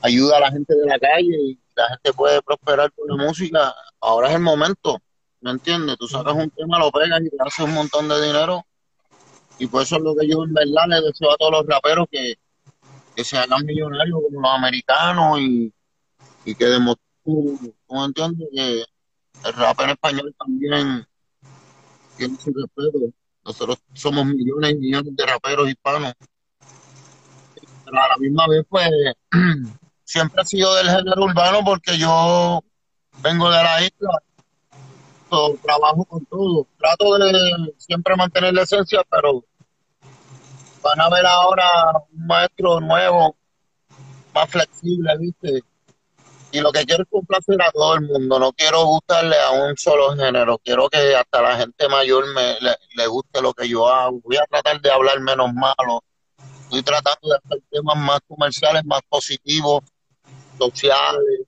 ayuda 0.03 0.37
a 0.37 0.41
la 0.41 0.51
gente 0.51 0.75
de 0.75 0.87
la 0.87 0.99
calle 0.99 1.37
y 1.41 1.59
la 1.75 1.89
gente 1.89 2.13
puede 2.13 2.43
prosperar 2.43 2.93
con 2.93 3.09
la 3.09 3.25
música, 3.25 3.75
ahora 4.01 4.29
es 4.29 4.35
el 4.35 4.43
momento, 4.43 4.99
¿me 5.41 5.51
entiendes? 5.53 5.97
Tú 5.99 6.09
sacas 6.09 6.35
un 6.35 6.51
tema, 6.51 6.79
lo 6.79 6.91
pegas 6.91 7.21
y 7.23 7.31
te 7.31 7.37
haces 7.41 7.65
un 7.65 7.75
montón 7.75 8.09
de 8.09 8.27
dinero. 8.27 8.65
Y 9.59 9.67
por 9.67 9.83
eso 9.83 9.97
es 9.97 10.03
lo 10.03 10.15
que 10.15 10.29
yo 10.29 10.45
en 10.45 10.53
verdad 10.53 10.87
le 10.89 11.01
deseo 11.01 11.33
a 11.33 11.37
todos 11.37 11.53
los 11.53 11.67
raperos 11.67 12.07
que 12.11 12.35
que 13.19 13.25
se 13.25 13.37
hagan 13.37 13.67
millonarios 13.67 14.21
como 14.23 14.41
los 14.41 14.51
americanos 14.53 15.41
y, 15.41 15.75
y 16.45 16.55
que 16.55 16.67
demuestren, 16.67 17.75
¿tú 17.89 18.05
entiendes? 18.05 18.49
Que 18.55 18.85
el 19.45 19.53
rap 19.55 19.81
español 19.81 20.33
también 20.39 21.05
tiene 22.17 22.37
su 22.37 22.53
respeto. 22.55 23.13
Nosotros 23.45 23.79
somos 23.93 24.25
millones 24.25 24.71
y 24.71 24.77
millones 24.77 25.17
de 25.17 25.27
raperos 25.27 25.69
hispanos. 25.69 26.13
Pero 27.85 28.01
a 28.01 28.09
la 28.09 28.17
misma 28.19 28.47
vez, 28.47 28.65
pues, 28.69 28.89
siempre 30.05 30.43
he 30.43 30.47
sido 30.47 30.73
del 30.77 30.89
género 30.89 31.25
urbano 31.25 31.65
porque 31.65 31.99
yo 31.99 32.63
vengo 33.21 33.51
de 33.51 33.65
la 33.65 33.83
isla. 33.83 34.23
trabajo 35.65 36.05
con 36.05 36.25
todo. 36.27 36.69
Trato 36.79 37.19
de 37.19 37.75
siempre 37.79 38.15
mantener 38.15 38.55
la 38.55 38.63
esencia, 38.63 39.03
pero 39.11 39.45
van 40.89 41.01
a 41.01 41.09
ver 41.11 41.27
ahora 41.27 41.93
un 42.13 42.27
maestro 42.27 42.81
nuevo, 42.81 43.37
más 44.35 44.51
flexible, 44.51 45.17
¿viste? 45.19 45.63
Y 46.51 46.61
lo 46.61 46.73
que 46.73 46.85
quiero 46.87 47.03
es 47.03 47.11
complacer 47.11 47.61
a 47.61 47.71
todo 47.71 47.95
el 47.97 48.03
mundo, 48.03 48.39
no 48.39 48.53
quiero 48.53 48.87
gustarle 48.87 49.37
a 49.39 49.51
un 49.51 49.77
solo 49.77 50.17
género, 50.17 50.59
quiero 50.65 50.89
que 50.89 51.15
hasta 51.15 51.43
la 51.43 51.59
gente 51.59 51.89
mayor 51.89 52.25
me, 52.35 52.57
le, 52.61 53.07
guste 53.07 53.43
lo 53.43 53.53
que 53.53 53.69
yo 53.69 53.87
hago. 53.87 54.21
Voy 54.25 54.39
a 54.39 54.47
tratar 54.47 54.81
de 54.81 54.91
hablar 54.91 55.21
menos 55.21 55.53
malo, 55.53 56.03
estoy 56.63 56.83
tratando 56.83 57.29
de 57.29 57.37
hacer 57.37 57.63
temas 57.71 57.97
más 57.99 58.21
comerciales, 58.27 58.83
más 58.87 59.03
positivos, 59.11 59.83
sociales, 60.57 61.48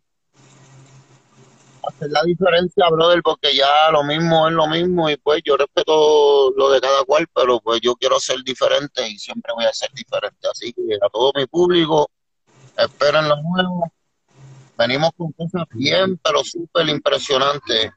hacer 1.89 2.11
la 2.11 2.23
diferencia, 2.25 2.89
brother, 2.91 3.23
porque 3.23 3.55
ya 3.55 3.91
lo 3.93 4.03
mismo 4.05 4.49
es 4.49 4.55
lo 4.55 4.67
mismo 4.67 5.09
y 5.09 5.17
pues 5.17 5.43
yo 5.45 5.57
respeto 5.57 6.51
lo 6.57 6.71
de 6.71 6.81
cada 6.81 7.05
cual, 7.05 7.27
pero 7.35 7.61
pues 7.61 7.81
yo 7.81 7.95
quiero 7.95 8.19
ser 8.21 8.43
diferente 8.45 9.09
y 9.09 9.19
siempre 9.19 9.53
voy 9.55 9.65
a 9.65 9.73
ser 9.73 9.91
diferente. 9.93 10.49
Así 10.51 10.73
que 10.73 10.83
a 11.01 11.09
todo 11.09 11.33
mi 11.35 11.47
público, 11.47 12.11
esperen 12.77 13.29
lo 13.29 13.37
nuevo. 13.43 13.93
Venimos 14.77 15.11
con 15.17 15.33
cosas 15.33 15.67
bien, 15.73 16.19
pero 16.19 16.43
súper 16.43 16.89
impresionantes. 16.89 17.93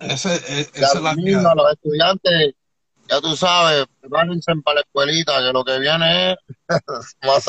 Ese, 0.00 0.34
e, 0.34 0.60
esa 0.74 0.98
es 0.98 1.02
la 1.02 1.54
los 1.54 1.72
estudiantes, 1.72 2.54
ya 3.08 3.20
tú 3.20 3.36
sabes, 3.36 3.86
prepárense 4.00 4.52
para 4.64 4.76
la 4.76 4.80
escuelita, 4.82 5.38
que 5.38 5.52
lo 5.52 5.64
que 5.64 5.78
viene 5.78 6.32
es 6.32 6.38
más 7.22 7.48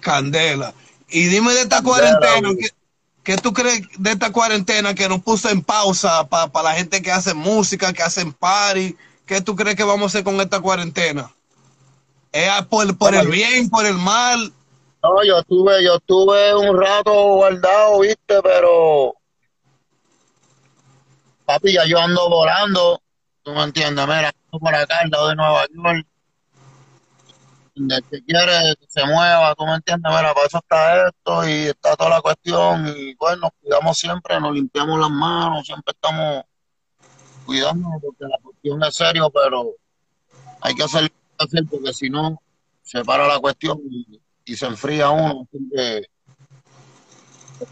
Candela. 0.00 0.72
Y 1.14 1.26
dime 1.26 1.54
de 1.54 1.60
esta 1.60 1.80
cuarentena, 1.80 2.50
¿qué, 3.22 3.36
tú 3.36 3.52
crees 3.52 3.82
de 3.98 4.10
esta 4.10 4.32
cuarentena 4.32 4.96
que 4.96 5.08
nos 5.08 5.22
puso 5.22 5.48
en 5.48 5.62
pausa 5.62 6.28
para 6.28 6.50
la 6.64 6.72
gente 6.72 7.00
que 7.02 7.12
hace 7.12 7.34
música, 7.34 7.92
que 7.92 8.02
hacen 8.02 8.32
party? 8.32 8.96
¿Qué 9.24 9.40
tú 9.40 9.54
crees 9.54 9.76
que 9.76 9.84
vamos 9.84 10.02
a 10.02 10.06
hacer 10.06 10.24
con 10.24 10.40
esta 10.40 10.58
cuarentena? 10.58 11.32
¿Es 12.32 12.50
por, 12.68 12.98
por 12.98 13.14
el 13.14 13.28
bien, 13.28 13.70
por 13.70 13.86
el 13.86 13.94
mal? 13.94 14.52
No, 15.04 15.22
yo 15.24 15.38
estuve, 15.38 15.84
yo 15.84 15.94
estuve 15.94 16.52
un 16.56 16.76
rato 16.82 17.12
guardado, 17.12 18.00
viste, 18.00 18.42
pero 18.42 19.14
papi, 21.44 21.74
ya 21.74 21.86
yo 21.86 22.00
ando 22.00 22.28
volando, 22.28 23.00
tú 23.44 23.52
me 23.52 23.62
entiendes, 23.62 24.04
mira, 24.04 24.32
ando 24.50 24.58
por 24.58 24.74
acá 24.74 24.98
al 25.04 25.10
lado 25.10 25.28
de 25.28 25.36
Nueva 25.36 25.64
York, 25.72 26.06
donde 27.74 28.02
que 28.02 28.22
quiere 28.24 28.76
que 28.78 28.86
se 28.88 29.04
mueva, 29.04 29.54
tú 29.54 29.66
me 29.66 29.74
entiendes, 29.74 30.10
mira, 30.10 30.32
para 30.32 30.46
eso 30.46 30.58
está 30.58 31.08
esto 31.08 31.48
y 31.48 31.52
está 31.68 31.96
toda 31.96 32.10
la 32.10 32.20
cuestión, 32.20 32.86
y 32.88 33.14
bueno, 33.14 33.42
nos 33.42 33.50
cuidamos 33.60 33.98
siempre, 33.98 34.40
nos 34.40 34.52
limpiamos 34.52 34.98
las 35.00 35.10
manos, 35.10 35.66
siempre 35.66 35.92
estamos 35.92 36.44
cuidándonos 37.44 38.00
porque 38.02 38.24
la 38.24 38.38
cuestión 38.42 38.82
es 38.82 38.94
serio, 38.94 39.30
pero 39.30 39.74
hay 40.60 40.74
que 40.74 40.84
hacer, 40.84 41.10
porque 41.70 41.92
si 41.92 42.08
no, 42.10 42.40
se 42.82 43.04
para 43.04 43.26
la 43.26 43.38
cuestión 43.38 43.80
y 44.44 44.56
se 44.56 44.66
enfría 44.66 45.10
uno. 45.10 45.48
Así 45.52 45.68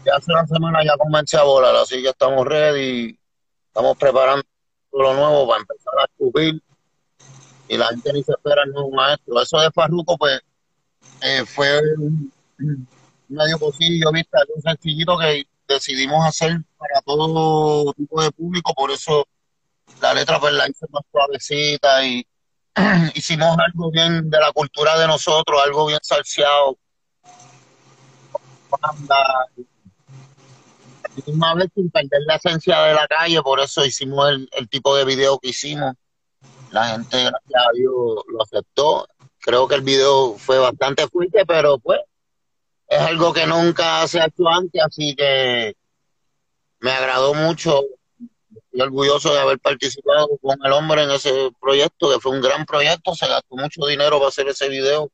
que 0.03 0.11
hace 0.11 0.31
una 0.31 0.47
semana 0.47 0.83
ya 0.83 0.97
comencé 0.97 1.37
a 1.37 1.43
volar, 1.43 1.75
así 1.75 2.01
que 2.01 2.09
estamos 2.09 2.45
ready, 2.45 3.17
estamos 3.67 3.97
preparando 3.97 4.43
lo 4.91 5.13
nuevo 5.13 5.47
para 5.47 5.61
empezar 5.61 5.93
a 5.99 6.05
escupir 6.05 6.61
y 7.67 7.77
la 7.77 7.87
gente 7.87 8.13
ni 8.13 8.23
se 8.23 8.31
espera 8.33 8.63
el 8.63 8.71
nuevo 8.71 8.91
maestro. 8.91 9.41
Eso 9.41 9.59
de 9.59 9.71
Farruco, 9.71 10.17
pues, 10.17 10.39
eh, 11.21 11.45
fue 11.45 11.79
un, 11.97 12.31
medio 13.29 13.57
posillo, 13.57 14.11
viste, 14.11 14.37
un 14.55 14.61
sencillito 14.61 15.17
que 15.17 15.45
decidimos 15.67 16.25
hacer 16.25 16.57
para 16.77 17.01
todo 17.01 17.93
tipo 17.93 18.21
de 18.21 18.31
público, 18.31 18.73
por 18.73 18.91
eso 18.91 19.25
la 20.01 20.13
letra 20.13 20.39
pues 20.39 20.53
la 20.53 20.67
hice 20.67 20.85
más 20.91 21.03
suavecita 21.11 22.05
y 22.05 22.25
hicimos 23.15 23.57
algo 23.57 23.91
bien 23.91 24.29
de 24.29 24.39
la 24.39 24.51
cultura 24.51 24.97
de 24.99 25.07
nosotros, 25.07 25.61
algo 25.63 25.87
bien 25.87 25.99
salseado. 26.01 26.77
Una 31.27 31.53
vez 31.53 31.69
sin 31.75 31.91
perder 31.91 32.21
la 32.25 32.35
esencia 32.35 32.81
de 32.81 32.93
la 32.95 33.07
calle, 33.07 33.41
por 33.43 33.59
eso 33.59 33.85
hicimos 33.85 34.29
el, 34.51 34.69
tipo 34.69 34.95
de 34.95 35.05
video 35.05 35.37
que 35.37 35.49
hicimos. 35.49 35.93
La 36.73 36.87
gente, 36.87 37.17
gracias 37.17 37.63
a 37.67 37.71
Dios, 37.73 38.23
lo 38.27 38.41
aceptó. 38.41 39.07
Creo 39.39 39.67
que 39.67 39.75
el 39.75 39.81
video 39.81 40.35
fue 40.39 40.57
bastante 40.57 41.07
fuerte, 41.07 41.45
pero 41.45 41.77
pues 41.77 42.01
es 42.87 42.99
algo 42.99 43.31
que 43.31 43.45
nunca 43.45 44.07
se 44.07 44.19
ha 44.19 44.25
hecho 44.25 44.47
antes, 44.49 44.81
así 44.83 45.15
que 45.15 45.75
me 46.79 46.91
agradó 46.91 47.35
mucho 47.35 47.79
Estoy 48.55 48.81
orgulloso 48.81 49.31
de 49.31 49.39
haber 49.39 49.59
participado 49.59 50.29
con 50.41 50.57
el 50.63 50.71
hombre 50.71 51.03
en 51.03 51.11
ese 51.11 51.51
proyecto, 51.61 52.11
que 52.11 52.19
fue 52.19 52.31
un 52.31 52.41
gran 52.41 52.65
proyecto, 52.65 53.13
se 53.13 53.27
gastó 53.27 53.55
mucho 53.55 53.85
dinero 53.85 54.17
para 54.17 54.29
hacer 54.29 54.47
ese 54.47 54.67
video. 54.67 55.11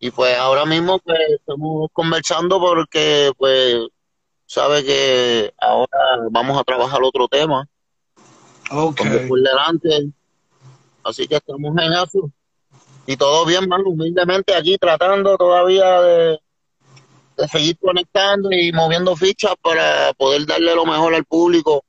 Y 0.00 0.10
pues 0.10 0.36
ahora 0.36 0.64
mismo 0.64 0.98
pues 0.98 1.18
estamos 1.30 1.88
conversando 1.92 2.58
porque 2.58 3.30
pues 3.38 3.86
sabe 4.46 4.84
que 4.84 5.54
ahora 5.60 6.28
vamos 6.32 6.58
a 6.58 6.64
trabajar 6.64 7.00
otro 7.04 7.28
tema. 7.28 7.68
Ok. 8.72 9.00
Por 9.28 9.40
delante. 9.40 10.10
Así 11.06 11.28
que 11.28 11.36
estamos 11.36 11.72
en 11.78 11.92
eso. 11.92 12.30
Y 13.06 13.16
todo 13.16 13.46
bien, 13.46 13.68
más 13.68 13.80
humildemente 13.84 14.54
aquí 14.54 14.76
tratando 14.76 15.36
todavía 15.36 16.00
de, 16.00 16.38
seguir 17.48 17.78
conectando 17.78 18.50
y 18.50 18.72
moviendo 18.72 19.14
fichas 19.14 19.54
para 19.62 20.12
poder 20.14 20.46
darle 20.46 20.74
lo 20.74 20.84
mejor 20.84 21.14
al 21.14 21.24
público 21.24 21.84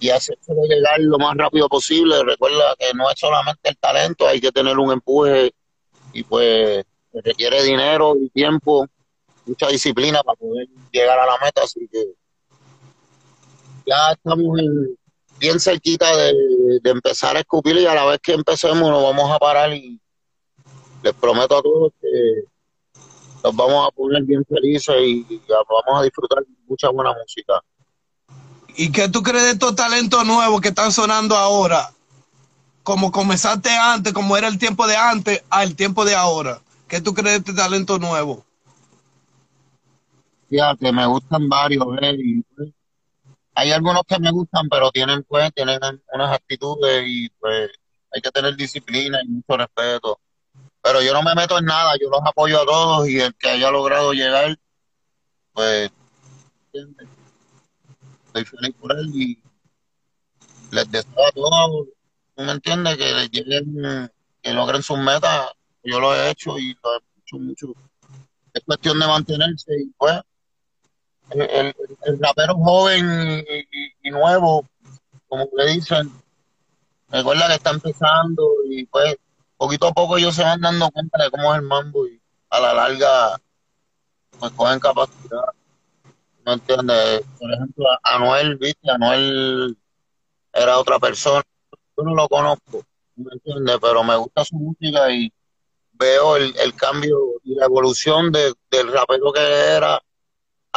y 0.00 0.10
hacérselo 0.10 0.62
llegar 0.64 0.98
lo 0.98 1.18
más 1.18 1.36
rápido 1.36 1.68
posible. 1.68 2.24
Recuerda 2.24 2.74
que 2.76 2.92
no 2.94 3.08
es 3.08 3.18
solamente 3.18 3.68
el 3.68 3.76
talento, 3.76 4.26
hay 4.26 4.40
que 4.40 4.50
tener 4.50 4.76
un 4.76 4.90
empuje 4.90 5.52
y 6.12 6.24
pues 6.24 6.84
requiere 7.12 7.62
dinero 7.62 8.16
y 8.16 8.28
tiempo, 8.30 8.86
mucha 9.46 9.68
disciplina 9.68 10.20
para 10.24 10.36
poder 10.36 10.66
llegar 10.90 11.18
a 11.20 11.26
la 11.26 11.38
meta, 11.44 11.62
así 11.62 11.88
que 11.92 12.04
ya 13.86 14.10
estamos 14.12 14.58
bien 15.38 15.60
cerquita 15.60 16.06
de, 16.16 16.80
empezar 16.84 17.36
a 17.36 17.40
escupir 17.40 17.76
y 17.76 17.86
a 17.86 17.94
la 17.94 18.04
vez 18.04 18.20
que 18.20 18.32
empecemos 18.32 18.90
nos 18.90 19.02
vamos 19.02 19.30
a 19.30 19.38
parar 19.38 19.72
y 19.72 20.00
les 21.02 21.14
prometo 21.14 21.58
a 21.58 21.62
todos 21.62 21.92
que 22.00 22.44
nos 23.42 23.56
vamos 23.56 23.88
a 23.88 23.90
poner 23.90 24.22
bien 24.24 24.44
felices 24.44 24.94
y 24.98 25.42
vamos 25.48 26.00
a 26.00 26.02
disfrutar 26.02 26.44
mucha 26.66 26.88
buena 26.90 27.12
música. 27.12 27.62
¿Y 28.76 28.92
qué 28.92 29.08
tú 29.08 29.22
crees 29.22 29.44
de 29.44 29.50
estos 29.52 29.74
talentos 29.74 30.26
nuevos 30.26 30.60
que 30.60 30.68
están 30.68 30.92
sonando 30.92 31.36
ahora? 31.36 31.90
Como 32.82 33.10
comenzaste 33.10 33.70
antes, 33.70 34.12
como 34.12 34.36
era 34.36 34.48
el 34.48 34.58
tiempo 34.58 34.86
de 34.86 34.96
antes, 34.96 35.42
al 35.48 35.74
tiempo 35.74 36.04
de 36.04 36.14
ahora. 36.14 36.60
¿Qué 36.86 37.00
tú 37.00 37.14
crees 37.14 37.42
de 37.42 37.50
este 37.50 37.54
talento 37.54 37.98
nuevo? 37.98 38.44
Fíjate, 40.48 40.92
me 40.92 41.06
gustan 41.06 41.48
varios. 41.48 41.86
Eh, 42.02 42.42
pues, 42.54 42.68
hay 43.58 43.72
algunos 43.72 44.02
que 44.06 44.18
me 44.18 44.30
gustan, 44.30 44.68
pero 44.68 44.90
tienen 44.90 45.24
pues 45.24 45.50
tienen 45.54 45.80
unas 46.12 46.32
actitudes 46.32 47.04
y 47.06 47.30
pues 47.40 47.70
hay 48.12 48.20
que 48.20 48.30
tener 48.30 48.54
disciplina 48.54 49.18
y 49.24 49.28
mucho 49.28 49.56
respeto. 49.56 50.20
Pero 50.82 51.00
yo 51.02 51.14
no 51.14 51.22
me 51.22 51.34
meto 51.34 51.58
en 51.58 51.64
nada, 51.64 51.94
yo 51.98 52.10
los 52.10 52.20
apoyo 52.22 52.60
a 52.60 52.66
todos 52.66 53.08
y 53.08 53.18
el 53.18 53.34
que 53.34 53.48
haya 53.48 53.70
logrado 53.70 54.12
llegar, 54.12 54.58
pues 55.54 55.90
estoy 56.74 58.44
feliz 58.44 58.74
por 58.78 58.92
él 58.92 59.10
y 59.14 59.38
les 60.70 60.90
deseo 60.90 61.26
a 61.26 61.32
todos, 61.32 61.86
me 62.36 62.52
entiendes? 62.52 62.98
Que 62.98 63.28
lleguen, 63.32 64.12
que 64.42 64.52
logren 64.52 64.82
sus 64.82 64.98
metas. 64.98 65.50
Yo 65.82 65.98
lo 65.98 66.14
he 66.14 66.30
hecho 66.30 66.58
y 66.58 66.76
lo 66.82 66.94
he 66.94 66.98
hecho 67.22 67.38
mucho. 67.38 67.66
Es 68.52 68.62
cuestión 68.64 69.00
de 69.00 69.06
mantenerse 69.06 69.72
y 69.80 69.90
pues 69.96 70.20
el, 71.30 71.74
rapero 72.20 72.54
joven 72.56 73.44
y, 74.02 74.10
nuevo, 74.10 74.64
como 75.28 75.48
le 75.56 75.72
dicen, 75.72 76.12
recuerda 77.08 77.48
que 77.48 77.54
está 77.54 77.70
empezando 77.70 78.48
y 78.68 78.86
pues 78.86 79.16
poquito 79.56 79.88
a 79.88 79.92
poco 79.92 80.16
ellos 80.16 80.34
se 80.34 80.42
van 80.42 80.60
dando 80.60 80.90
cuenta 80.90 81.22
de 81.22 81.30
cómo 81.30 81.52
es 81.52 81.60
el 81.60 81.66
mambo 81.66 82.06
y 82.06 82.20
a 82.50 82.60
la 82.60 82.74
larga 82.74 83.40
pues 84.38 84.52
cogen 84.52 84.80
capacidad. 84.80 85.52
¿no 86.46 86.52
entiendes? 86.52 87.22
Por 87.38 87.52
ejemplo, 87.52 87.84
Anuel, 88.04 88.56
viste, 88.56 88.90
Anuel 88.90 89.76
era 90.52 90.78
otra 90.78 90.98
persona, 90.98 91.42
yo 91.96 92.04
no 92.04 92.14
lo 92.14 92.28
conozco, 92.28 92.84
¿me 93.16 93.32
entiendes? 93.32 93.76
Pero 93.80 94.04
me 94.04 94.16
gusta 94.16 94.44
su 94.44 94.54
música 94.54 95.10
y 95.10 95.32
veo 95.92 96.36
el, 96.36 96.74
cambio 96.76 97.18
y 97.42 97.56
la 97.56 97.64
evolución 97.64 98.30
del 98.30 98.92
rapero 98.92 99.32
que 99.32 99.40
era 99.40 100.00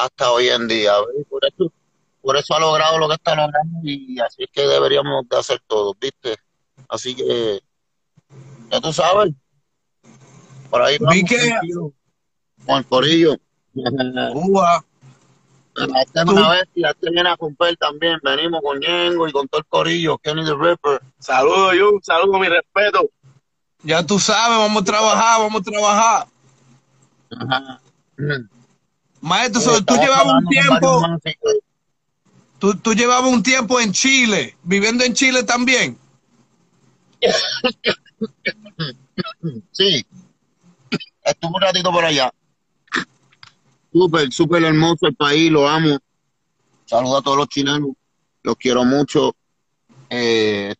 hasta 0.03 0.31
hoy 0.31 0.47
en 0.49 0.67
día, 0.67 0.93
Por 1.29 1.45
eso, 1.45 1.71
por 2.21 2.38
eso 2.38 2.55
ha 2.55 2.59
logrado 2.59 2.97
lo 2.97 3.07
que 3.07 3.15
está 3.15 3.35
logrando 3.35 3.79
y 3.83 4.19
así 4.19 4.43
es 4.43 4.49
que 4.51 4.62
deberíamos 4.62 5.27
de 5.29 5.38
hacer 5.38 5.62
todo, 5.67 5.95
¿viste? 5.99 6.35
Así 6.88 7.15
que, 7.15 7.59
ya 8.71 8.81
tú 8.81 8.91
sabes, 8.93 9.33
por 10.69 10.81
ahí 10.81 10.97
vamos, 10.99 11.23
con 12.65 12.77
el 12.77 12.85
corillo. 12.85 13.35
Esta 15.75 16.23
una 16.23 16.49
vez 16.49 16.63
y 16.75 16.85
este 16.85 17.09
viene 17.09 17.29
a 17.29 17.35
romper 17.38 17.77
también. 17.77 18.19
Venimos 18.21 18.62
con 18.62 18.79
Ñengo 18.79 19.27
y 19.27 19.31
con 19.31 19.47
todo 19.47 19.59
el 19.59 19.67
corillo, 19.67 20.17
Kenny 20.17 20.43
the 20.43 20.53
Ripper. 20.53 20.99
Saludos, 21.19 21.73
yo, 21.77 21.91
saludos, 22.01 22.39
mi 22.39 22.49
respeto. 22.49 23.09
Ya 23.83 24.05
tú 24.05 24.19
sabes, 24.19 24.57
vamos 24.57 24.81
a 24.81 24.85
trabajar, 24.85 25.39
vamos 25.39 25.62
a 25.62 25.63
trabajar. 25.63 26.27
Ajá. 27.31 27.79
Maestro, 29.21 29.84
tú 29.84 29.95
llevabas 29.95 30.34
un 30.34 30.47
tiempo. 30.47 31.01
Tú, 32.58 32.75
tú 32.75 32.93
llevabas 32.93 33.32
un 33.32 33.43
tiempo 33.43 33.79
en 33.79 33.91
Chile, 33.91 34.55
viviendo 34.63 35.03
en 35.03 35.13
Chile 35.13 35.43
también. 35.43 35.97
sí. 39.71 40.05
Estuve 41.23 41.51
un 41.53 41.62
ratito 41.62 41.91
por 41.91 42.05
allá. 42.05 42.32
Súper, 43.91 44.32
súper 44.32 44.63
hermoso 44.63 45.08
el 45.08 45.15
país, 45.15 45.51
lo 45.51 45.67
amo. 45.67 45.97
Saludo 46.86 47.17
a 47.17 47.21
todos 47.21 47.38
los 47.38 47.49
chilenos, 47.49 47.91
los 48.43 48.55
quiero 48.55 48.84
mucho. 48.84 49.36
Eh, 50.10 50.73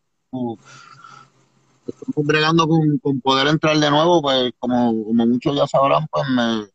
estamos 1.86 2.26
bregando 2.26 2.66
con, 2.66 3.20
poder 3.20 3.48
entrar 3.48 3.78
de 3.78 3.90
nuevo, 3.90 4.22
pues 4.22 4.52
como, 4.58 5.04
como 5.04 5.26
muchos 5.26 5.56
ya 5.56 5.66
sabrán, 5.66 6.06
pues 6.10 6.28
me, 6.28 6.66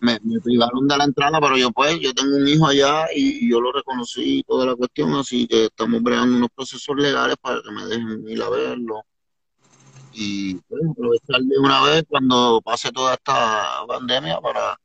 me, 0.00 0.18
privaron 0.40 0.86
de 0.86 0.96
la 0.96 1.04
entrada, 1.04 1.40
pero 1.40 1.56
yo 1.56 1.70
pues, 1.72 1.98
yo 2.00 2.12
tengo 2.14 2.36
un 2.36 2.46
hijo 2.46 2.66
allá 2.66 3.06
y, 3.14 3.50
yo 3.50 3.60
lo 3.60 3.72
reconocí 3.72 4.42
toda 4.46 4.66
la 4.66 4.76
cuestión, 4.76 5.14
así 5.14 5.46
que 5.46 5.66
estamos 5.66 6.02
bregando 6.02 6.36
unos 6.36 6.50
procesos 6.54 6.96
legales 6.96 7.36
para 7.40 7.60
que 7.62 7.70
me 7.70 7.86
dejen 7.86 8.28
ir 8.28 8.42
a 8.42 8.50
verlo. 8.50 9.02
Y 10.12 10.54
pues, 10.68 10.82
aprovechar 10.90 11.40
de 11.42 11.58
una 11.58 11.82
vez 11.82 12.04
cuando 12.08 12.60
pase 12.64 12.92
toda 12.92 13.14
esta 13.14 13.84
pandemia 13.88 14.40
para 14.40 14.78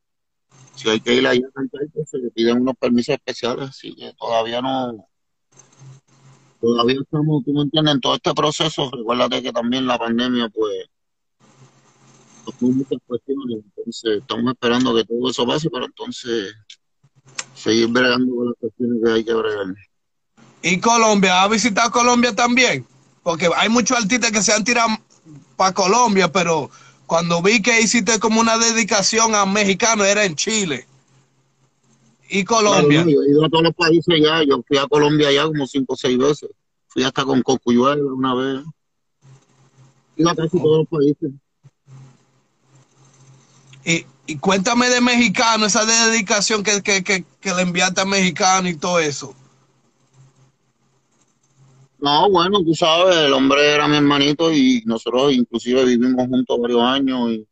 si 0.76 0.90
hay 0.90 1.00
que 1.02 1.14
ir 1.14 1.28
ahí 1.28 1.40
a 1.40 1.52
cantar, 1.52 1.82
pues 1.94 2.10
se 2.10 2.18
le 2.18 2.32
piden 2.32 2.62
unos 2.62 2.76
permisos 2.76 3.16
especiales, 3.16 3.70
así 3.70 3.94
que 3.96 4.14
todavía 4.14 4.62
no, 4.62 5.10
todavía 6.62 7.00
estamos, 7.02 7.44
tú 7.44 7.54
me 7.54 7.64
entiendes, 7.64 7.96
en 7.96 8.02
todo 8.02 8.16
este 8.16 8.34
proceso, 8.34 8.90
recuérdate 8.92 9.42
que 9.42 9.52
también 9.52 9.88
la 9.88 9.98
pandemia, 9.98 10.50
pues, 10.50 10.88
Son 12.60 12.78
muchas 12.78 13.00
cuestiones, 13.06 13.64
entonces 13.66 14.22
estamos 14.22 14.54
esperando 14.54 14.96
que 14.96 15.06
todo 15.06 15.30
eso 15.30 15.46
pase, 15.46 15.70
pero 15.70 15.86
entonces 15.86 16.54
seguir 17.54 17.88
bregando 17.88 18.36
con 18.36 18.46
las 18.48 18.56
cuestiones 18.60 19.02
que 19.04 19.12
hay 19.12 19.24
que 19.24 19.34
bregar. 19.34 19.68
¿Y 20.62 20.80
Colombia? 20.80 21.44
¿Ha 21.44 21.48
visitado 21.48 21.92
Colombia 21.92 22.36
también? 22.36 22.86
Porque 23.24 23.50
hay 23.56 23.70
muchos 23.70 23.98
artistas 23.98 24.32
que 24.32 24.42
se 24.42 24.54
han 24.54 24.64
tirado 24.64 24.90
para 25.56 25.74
Colombia, 25.74 26.32
pero 26.32 26.70
cuando 27.06 27.42
vi 27.42 27.62
que 27.62 27.82
hiciste 27.82 28.20
como 28.20 28.42
una 28.42 28.58
dedicación 28.58 29.36
a 29.36 29.46
mexicano 29.46 30.04
era 30.06 30.26
en 30.26 30.36
Chile. 30.36 30.86
¿Y 32.30 32.44
Colombia? 32.44 33.04
Claro, 33.04 33.10
yo 33.10 33.24
he 33.24 33.32
ido 33.32 33.46
a 33.46 33.50
todos 33.50 33.64
los 33.64 33.74
países 33.74 34.16
ya, 34.22 34.44
yo 34.44 34.62
fui 34.68 34.78
a 34.78 34.88
Colombia 34.88 35.32
ya 35.32 35.46
como 35.46 35.66
cinco 35.66 35.94
o 35.94 35.98
seis 35.98 36.18
veces. 36.18 36.50
Fui 36.88 37.04
hasta 37.04 37.26
con 37.26 37.42
Cocuyuela 37.42 38.04
una 38.04 38.36
vez. 38.36 38.64
Fui 40.16 40.28
a 40.28 40.36
casi 40.36 40.60
todos 40.60 40.80
los 40.80 40.88
países. 40.88 41.32
Y, 43.86 44.06
y 44.30 44.38
cuéntame 44.38 44.90
de 44.90 45.02
mexicano, 45.02 45.66
esa 45.66 45.86
dedicación 45.86 46.64
que, 46.64 46.82
que, 46.84 47.04
que, 47.04 47.54
le 47.54 47.62
enviaste 47.64 48.02
a 48.02 48.06
mexicano 48.06 48.70
y 48.70 48.76
todo 48.76 49.00
eso. 49.00 49.34
No, 52.00 52.30
bueno, 52.30 52.64
tú 52.64 52.76
sabes, 52.76 53.16
el 53.18 53.34
hombre 53.34 53.74
era 53.74 53.88
mi 53.88 53.98
hermanito 53.98 54.54
y 54.54 54.84
nosotros 54.86 55.34
inclusive 55.34 55.84
vivimos 55.84 56.28
juntos 56.28 56.60
varios 56.62 56.82
años 56.82 57.32
y 57.32 57.48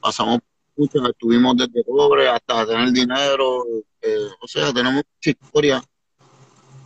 pasamos 0.00 0.38
mucho, 0.76 1.06
estuvimos 1.06 1.56
desde 1.56 1.82
pobre 1.84 2.28
hasta 2.28 2.64
tener 2.64 2.92
dinero, 2.92 3.64
eh, 4.00 4.28
o 4.40 4.46
sea, 4.46 4.72
tenemos 4.72 5.02
mucha 5.04 5.30
historia. 5.30 5.82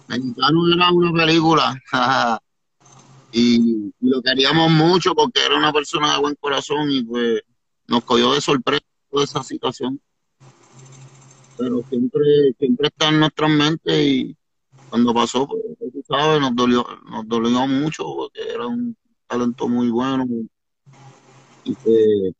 Mexicano 0.09 0.73
era 0.75 0.91
una 0.91 1.13
película 1.13 1.83
y, 3.33 3.93
y 4.01 4.09
lo 4.09 4.23
queríamos 4.23 4.71
mucho 4.71 5.15
porque 5.15 5.45
era 5.45 5.57
una 5.57 5.73
persona 5.73 6.15
de 6.15 6.21
buen 6.21 6.35
corazón 6.41 6.91
y 6.91 7.05
pues 7.05 7.43
nos 7.89 8.05
cogió 8.05 8.33
de 8.35 8.41
sorpresa 8.41 8.85
toda 9.11 9.25
esa 9.25 9.43
situación. 9.43 10.01
Pero 11.57 11.83
siempre, 11.89 12.53
siempre 12.59 12.89
está 12.89 13.09
en 13.09 13.21
nuestras 13.21 13.51
mentes 13.51 14.07
y 14.07 14.37
cuando 14.91 15.13
pasó, 15.13 15.49
pues, 15.49 15.63
tú 15.93 16.03
sabes, 16.07 16.41
nos 16.41 16.55
dolió, 16.55 16.87
nos 17.11 17.27
dolió 17.27 17.67
mucho 17.67 18.05
porque 18.05 18.41
era 18.49 18.67
un 18.67 18.97
talento 19.27 19.69
muy 19.69 19.91
bueno 19.91 20.25
y 21.65 21.75
que 21.75 22.33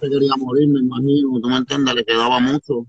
se 0.00 0.10
quería 0.10 0.32
morir, 0.38 0.68
me 0.68 0.80
imagino, 0.80 1.40
tú 1.40 1.48
me 1.48 1.56
entiendes, 1.56 1.94
le 1.94 2.04
quedaba 2.04 2.40
mucho. 2.40 2.86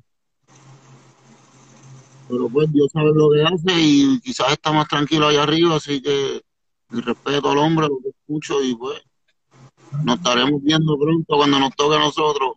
Pero 2.30 2.50
pues 2.50 2.72
Dios 2.72 2.90
sabe 2.92 3.12
lo 3.14 3.30
que 3.32 3.44
hace 3.44 3.80
y 3.80 4.20
quizás 4.22 4.54
está 4.54 4.72
más 4.72 4.88
tranquilo 4.88 5.28
allá 5.28 5.44
arriba, 5.44 5.76
así 5.76 6.02
que 6.02 6.42
mi 6.90 7.02
respeto 7.02 7.52
al 7.52 7.58
hombre, 7.58 7.88
lo 7.88 8.00
que 8.00 8.10
escucho 8.10 8.64
y 8.64 8.74
pues 8.76 9.02
nos 10.04 10.18
estaremos 10.18 10.62
viendo 10.64 10.98
pronto 10.98 11.38
cuando 11.38 11.60
nos 11.60 11.76
toque 11.76 11.96
a 11.96 12.00
nosotros. 12.00 12.54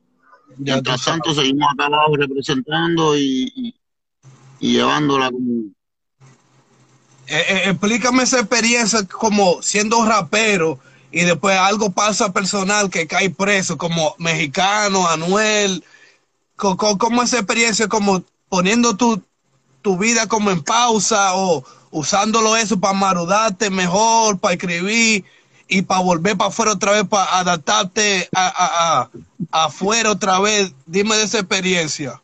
Mientras 0.56 1.04
tanto, 1.04 1.34
seguimos 1.34 1.68
acá 1.72 1.86
abajo 1.86 2.16
representando 2.16 3.16
y, 3.16 3.52
y, 3.54 3.74
y 4.60 4.72
llevándola 4.72 5.30
como 5.30 5.64
Eh, 7.28 7.44
eh, 7.48 7.62
explícame 7.70 8.22
esa 8.22 8.38
experiencia 8.38 9.04
como 9.06 9.60
siendo 9.60 10.04
rapero 10.04 10.78
y 11.10 11.22
después 11.22 11.58
algo 11.58 11.90
pasa 11.90 12.32
personal 12.32 12.88
que 12.88 13.08
cae 13.08 13.30
preso 13.30 13.76
como 13.76 14.14
mexicano, 14.18 15.08
Anuel. 15.08 15.82
¿Cómo 16.54 17.22
esa 17.22 17.38
experiencia 17.38 17.88
como 17.88 18.22
poniendo 18.48 18.96
tu, 18.96 19.20
tu 19.82 19.98
vida 19.98 20.28
como 20.28 20.50
en 20.50 20.62
pausa 20.62 21.34
o 21.34 21.64
usándolo 21.90 22.56
eso 22.56 22.78
para 22.78 22.94
marudarte 22.94 23.70
mejor, 23.70 24.38
para 24.38 24.54
escribir 24.54 25.24
y 25.68 25.82
para 25.82 26.00
volver 26.00 26.36
para 26.36 26.48
afuera 26.48 26.72
otra 26.72 26.92
vez, 26.92 27.04
para 27.08 27.38
adaptarte 27.38 28.28
a, 28.32 28.46
a- 28.46 29.00
a- 29.02 29.66
afuera 29.66 30.10
otra 30.12 30.38
vez? 30.40 30.72
Dime 30.86 31.16
de 31.16 31.24
esa 31.24 31.38
experiencia. 31.40 32.22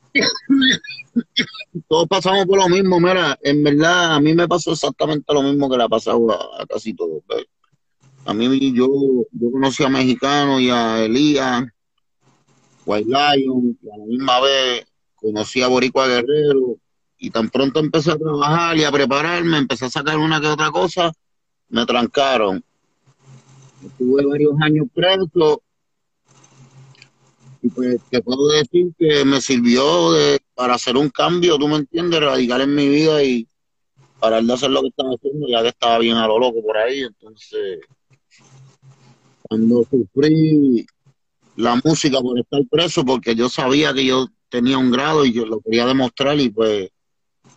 todos 1.88 2.06
pasamos 2.08 2.46
por 2.46 2.58
lo 2.58 2.68
mismo, 2.68 3.00
mira, 3.00 3.38
en 3.42 3.62
verdad 3.64 4.14
a 4.14 4.20
mí 4.20 4.34
me 4.34 4.46
pasó 4.48 4.72
exactamente 4.72 5.32
lo 5.32 5.42
mismo 5.42 5.68
que 5.70 5.76
le 5.76 5.84
ha 5.84 5.88
pasado 5.88 6.30
a, 6.30 6.62
a 6.62 6.66
casi 6.66 6.94
todos. 6.94 7.22
A 8.24 8.32
mí 8.34 8.72
yo, 8.72 8.86
yo 9.32 9.50
conocí 9.50 9.82
a 9.82 9.88
Mexicano 9.88 10.60
y 10.60 10.70
a 10.70 11.02
Elías, 11.02 11.64
White 12.84 13.08
Lion, 13.08 13.78
a 13.92 13.98
la 13.98 14.04
misma 14.06 14.40
vez 14.40 14.86
conocí 15.14 15.62
a 15.62 15.68
Boricua 15.68 16.06
Guerrero, 16.06 16.76
y 17.18 17.30
tan 17.30 17.48
pronto 17.50 17.78
empecé 17.78 18.10
a 18.12 18.18
trabajar 18.18 18.76
y 18.76 18.84
a 18.84 18.90
prepararme, 18.90 19.58
empecé 19.58 19.84
a 19.86 19.90
sacar 19.90 20.18
una 20.18 20.40
que 20.40 20.48
otra 20.48 20.70
cosa, 20.70 21.12
me 21.68 21.86
trancaron. 21.86 22.62
Estuve 23.84 24.26
varios 24.26 24.54
años 24.60 24.86
preso, 24.94 25.62
y 27.62 27.68
pues 27.68 28.00
te 28.10 28.20
puedo 28.20 28.48
decir 28.48 28.92
que 28.98 29.24
me 29.24 29.40
sirvió 29.40 30.12
de, 30.12 30.40
para 30.54 30.74
hacer 30.74 30.96
un 30.96 31.08
cambio, 31.10 31.56
tú 31.58 31.68
me 31.68 31.76
entiendes, 31.76 32.20
radical 32.20 32.62
en 32.62 32.74
mi 32.74 32.88
vida 32.88 33.22
y 33.22 33.46
parar 34.18 34.42
de 34.42 34.52
hacer 34.52 34.70
lo 34.70 34.82
que 34.82 34.88
estaba 34.88 35.10
haciendo, 35.14 35.46
ya 35.48 35.62
que 35.62 35.68
estaba 35.68 35.98
bien 35.98 36.16
a 36.16 36.26
lo 36.26 36.40
loco 36.40 36.60
por 36.60 36.76
ahí. 36.76 37.02
Entonces, 37.02 37.80
cuando 39.42 39.86
sufrí 39.88 40.84
la 41.56 41.80
música 41.84 42.20
por 42.20 42.38
estar 42.38 42.62
preso, 42.68 43.04
porque 43.04 43.36
yo 43.36 43.48
sabía 43.48 43.94
que 43.94 44.06
yo 44.06 44.26
tenía 44.48 44.76
un 44.76 44.90
grado 44.90 45.24
y 45.24 45.32
yo 45.32 45.46
lo 45.46 45.60
quería 45.60 45.86
demostrar 45.86 46.38
y 46.40 46.50
pues 46.50 46.90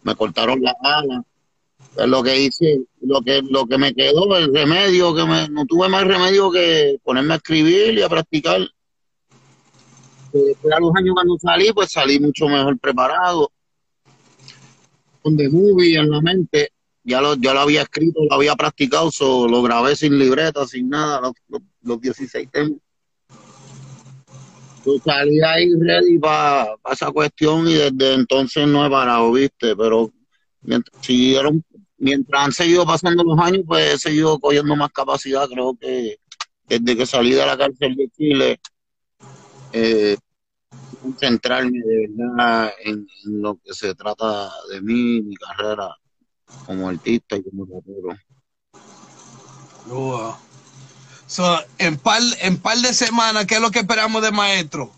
me 0.03 0.15
cortaron 0.15 0.61
las 0.61 0.75
alas. 0.81 1.23
Lo 1.97 2.21
que 2.21 2.37
hice, 2.41 2.81
lo 3.01 3.21
que, 3.21 3.41
lo 3.49 3.65
que 3.65 3.77
me 3.77 3.93
quedó, 3.93 4.35
el 4.35 4.53
remedio, 4.53 5.15
que 5.15 5.25
me, 5.25 5.47
no 5.47 5.65
tuve 5.65 5.87
más 5.87 6.03
remedio 6.03 6.51
que 6.51 6.99
ponerme 7.03 7.35
a 7.35 7.37
escribir 7.37 7.97
y 7.97 8.01
a 8.01 8.09
practicar 8.09 8.67
después 10.43 10.73
de 10.73 10.81
los 10.81 10.95
años 10.95 11.13
cuando 11.13 11.37
salí, 11.39 11.71
pues 11.73 11.91
salí 11.91 12.19
mucho 12.19 12.47
mejor 12.47 12.77
preparado. 12.79 13.51
Con 15.21 15.37
The 15.37 15.49
Movie 15.49 15.97
en 15.97 16.09
la 16.09 16.21
mente, 16.21 16.71
ya 17.03 17.21
lo, 17.21 17.35
ya 17.35 17.53
lo 17.53 17.61
había 17.61 17.83
escrito, 17.83 18.21
lo 18.29 18.35
había 18.35 18.55
practicado, 18.55 19.11
so, 19.11 19.47
lo 19.47 19.61
grabé 19.63 19.95
sin 19.95 20.19
libreta, 20.19 20.67
sin 20.67 20.89
nada, 20.89 21.21
los, 21.21 21.33
los, 21.47 21.61
los 21.81 22.01
16 22.01 22.49
temas. 22.51 22.79
Yo 24.85 24.99
salí 25.03 25.41
ahí 25.41 25.67
ready 25.79 26.19
para 26.19 26.75
esa 26.91 27.11
cuestión 27.11 27.67
y 27.67 27.73
desde 27.73 28.13
entonces 28.13 28.67
no 28.67 28.85
he 28.85 28.89
parado, 28.89 29.31
¿viste? 29.31 29.75
Pero 29.75 30.11
mientras, 30.61 31.03
siguieron, 31.03 31.63
mientras 31.97 32.43
han 32.43 32.51
seguido 32.51 32.85
pasando 32.85 33.23
los 33.23 33.39
años, 33.39 33.63
pues 33.65 33.93
he 33.93 33.97
seguido 33.97 34.39
cogiendo 34.39 34.75
más 34.75 34.91
capacidad. 34.91 35.47
Creo 35.47 35.75
que 35.79 36.17
desde 36.67 36.97
que 36.97 37.05
salí 37.05 37.31
de 37.31 37.45
la 37.45 37.57
cárcel 37.57 37.95
de 37.95 38.09
Chile, 38.09 38.59
eh, 39.71 40.17
concentrarme 41.01 41.79
de 41.79 42.07
verdad 42.09 42.73
en, 42.83 43.07
lo 43.25 43.55
que 43.63 43.73
se 43.73 43.93
trata 43.95 44.51
de 44.69 44.81
mí, 44.81 45.21
mi 45.21 45.35
carrera 45.35 45.95
como 46.65 46.89
artista 46.89 47.37
y 47.37 47.43
como 47.43 47.65
rapero. 47.65 48.17
En 51.77 51.97
par, 51.97 52.21
en 52.39 52.57
par 52.57 52.77
de 52.77 52.93
semanas, 52.93 53.45
¿qué 53.45 53.55
es 53.55 53.61
lo 53.61 53.71
que 53.71 53.79
esperamos 53.79 54.21
de 54.21 54.31
maestro? 54.31 54.91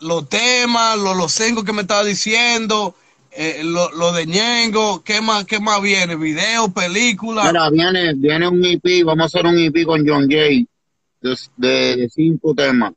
Los 0.00 0.28
temas, 0.28 0.98
los, 0.98 1.16
los 1.16 1.32
singles 1.32 1.64
que 1.64 1.72
me 1.72 1.82
estaba 1.82 2.04
diciendo, 2.04 2.94
eh, 3.32 3.62
lo, 3.64 3.90
lo 3.92 4.12
de 4.12 4.26
Ñengo, 4.26 5.02
¿qué 5.04 5.20
más, 5.20 5.44
qué 5.44 5.60
más 5.60 5.80
viene? 5.80 6.16
¿Video, 6.16 6.72
película? 6.72 7.44
Mira, 7.44 7.70
viene, 7.70 8.14
viene 8.14 8.48
un 8.48 8.64
EP, 8.64 9.04
vamos 9.04 9.22
a 9.22 9.26
hacer 9.26 9.46
un 9.46 9.58
EP 9.58 9.84
con 9.84 10.06
John 10.06 10.28
Jay 10.28 10.66
de, 11.20 11.36
de, 11.56 11.96
de 11.96 12.08
cinco 12.08 12.54
temas. 12.54 12.92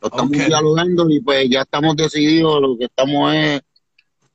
Lo 0.00 0.08
estamos 0.08 0.30
dialogando 0.30 1.10
y 1.10 1.20
pues 1.20 1.48
ya 1.50 1.62
estamos 1.62 1.96
decididos, 1.96 2.60
lo 2.60 2.78
que 2.78 2.84
estamos 2.84 3.34
es 3.34 3.60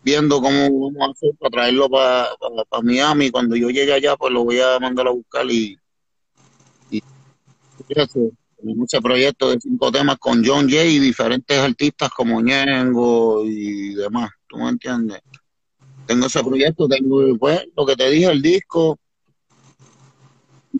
viendo 0.03 0.41
cómo 0.41 0.91
vamos 0.91 1.07
a 1.07 1.11
hacer 1.11 1.31
para 1.39 1.51
traerlo 1.51 1.89
para 1.89 2.83
Miami. 2.83 3.31
Cuando 3.31 3.55
yo 3.55 3.69
llegue 3.69 3.93
allá, 3.93 4.15
pues 4.17 4.31
lo 4.33 4.43
voy 4.43 4.59
a 4.59 4.77
mandar 4.79 5.07
a 5.07 5.11
buscar 5.11 5.49
y, 5.49 5.77
y 6.91 7.01
eso. 7.89 8.31
Tenemos 8.57 8.93
ese 8.93 9.01
proyecto 9.01 9.49
de 9.49 9.59
cinco 9.59 9.91
temas 9.91 10.17
con 10.19 10.43
John 10.45 10.69
Jay 10.69 10.95
y 10.95 10.99
diferentes 10.99 11.57
artistas 11.57 12.09
como 12.11 12.39
Ñengo 12.41 13.43
y 13.43 13.93
demás. 13.95 14.29
¿Tú 14.53 14.59
me 14.59 14.69
entiendes? 14.69 15.19
Tengo 16.05 16.27
ese 16.27 16.43
proyecto, 16.43 16.87
tengo 16.87 17.21
pues 17.39 17.65
lo 17.75 17.85
que 17.87 17.95
te 17.95 18.07
dije, 18.11 18.27
el 18.29 18.39
disco. 18.41 18.99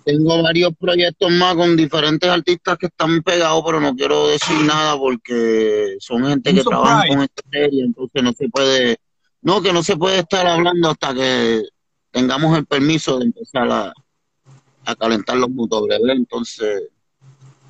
Tengo 0.06 0.44
varios 0.44 0.74
proyectos 0.80 1.32
más 1.32 1.56
con 1.56 1.76
diferentes 1.76 2.30
artistas 2.30 2.78
que 2.78 2.86
están 2.88 3.24
pegados, 3.24 3.64
pero 3.66 3.80
no 3.80 3.96
quiero 3.96 4.28
decir 4.28 4.58
nada 4.64 4.96
porque 4.98 5.96
son 6.00 6.26
gente 6.26 6.54
que 6.54 6.64
trabaja 6.64 7.08
con 7.08 7.22
esta 7.22 7.42
serie, 7.52 7.84
entonces 7.84 8.22
no 8.24 8.34
se 8.34 8.50
puede, 8.50 8.98
no, 9.42 9.62
que 9.62 9.72
no 9.74 9.82
se 9.82 9.96
puede 9.98 10.20
estar 10.20 10.46
hablando 10.46 10.90
hasta 10.92 11.14
que 11.16 11.64
tengamos 12.12 12.56
el 12.58 12.66
permiso 12.68 13.18
de 13.18 13.26
empezar 13.26 13.72
a, 13.72 13.94
a 14.86 14.96
calentar 14.96 15.38
los 15.38 15.50
motores. 15.50 16.00
Entonces, 16.10 16.90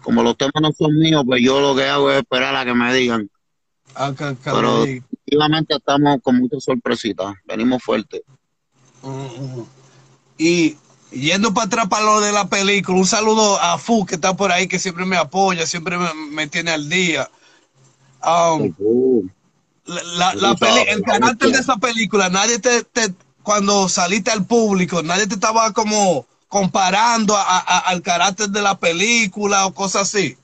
como 0.01 0.21
los 0.23 0.35
temas 0.35 0.53
no 0.61 0.71
son 0.73 0.97
míos, 0.97 1.23
pues 1.25 1.41
yo 1.41 1.61
lo 1.61 1.75
que 1.75 1.85
hago 1.85 2.11
es 2.11 2.17
esperar 2.19 2.55
a 2.55 2.65
que 2.65 2.73
me 2.73 2.93
digan. 2.93 3.29
Ah, 3.95 4.11
que- 4.17 4.35
que 4.35 4.51
Pero- 4.51 4.83
diga. 4.85 5.05
Efectivamente 5.25 5.75
estamos 5.75 6.17
con 6.21 6.37
muchas 6.39 6.63
sorpresitas, 6.63 7.33
venimos 7.45 7.81
fuertes. 7.81 8.21
Mm. 9.01 9.61
Y 10.37 10.77
Yendo 11.11 11.53
para 11.53 11.67
atrás 11.67 11.87
para 11.89 12.05
lo 12.05 12.21
de 12.21 12.31
la 12.31 12.47
película, 12.49 12.97
un 12.97 13.05
saludo 13.05 13.61
a 13.61 13.77
Fu 13.77 14.03
que 14.03 14.15
está 14.15 14.35
por 14.35 14.51
ahí, 14.51 14.67
que 14.67 14.79
siempre 14.79 15.05
me 15.05 15.15
apoya, 15.15 15.67
siempre 15.67 15.95
me, 15.99 16.11
me 16.31 16.47
tiene 16.47 16.71
al 16.71 16.89
día. 16.89 17.29
Um, 18.25 18.73
la, 19.85 20.33
la 20.33 20.55
peli- 20.55 20.85
el 20.89 21.03
carácter 21.03 21.51
de 21.51 21.59
esa 21.59 21.77
película, 21.77 22.29
nadie 22.29 22.57
te, 22.57 22.83
te- 22.83 23.13
cuando 23.43 23.87
saliste 23.89 24.31
al 24.31 24.43
público, 24.47 25.03
nadie 25.03 25.27
te 25.27 25.35
estaba 25.35 25.71
como 25.71 26.25
comparando 26.47 27.37
a- 27.37 27.59
a- 27.59 27.79
al 27.91 28.01
carácter 28.01 28.49
de 28.49 28.63
la 28.63 28.79
película 28.79 29.67
o 29.67 29.73
cosas 29.75 30.03
así. 30.15 30.35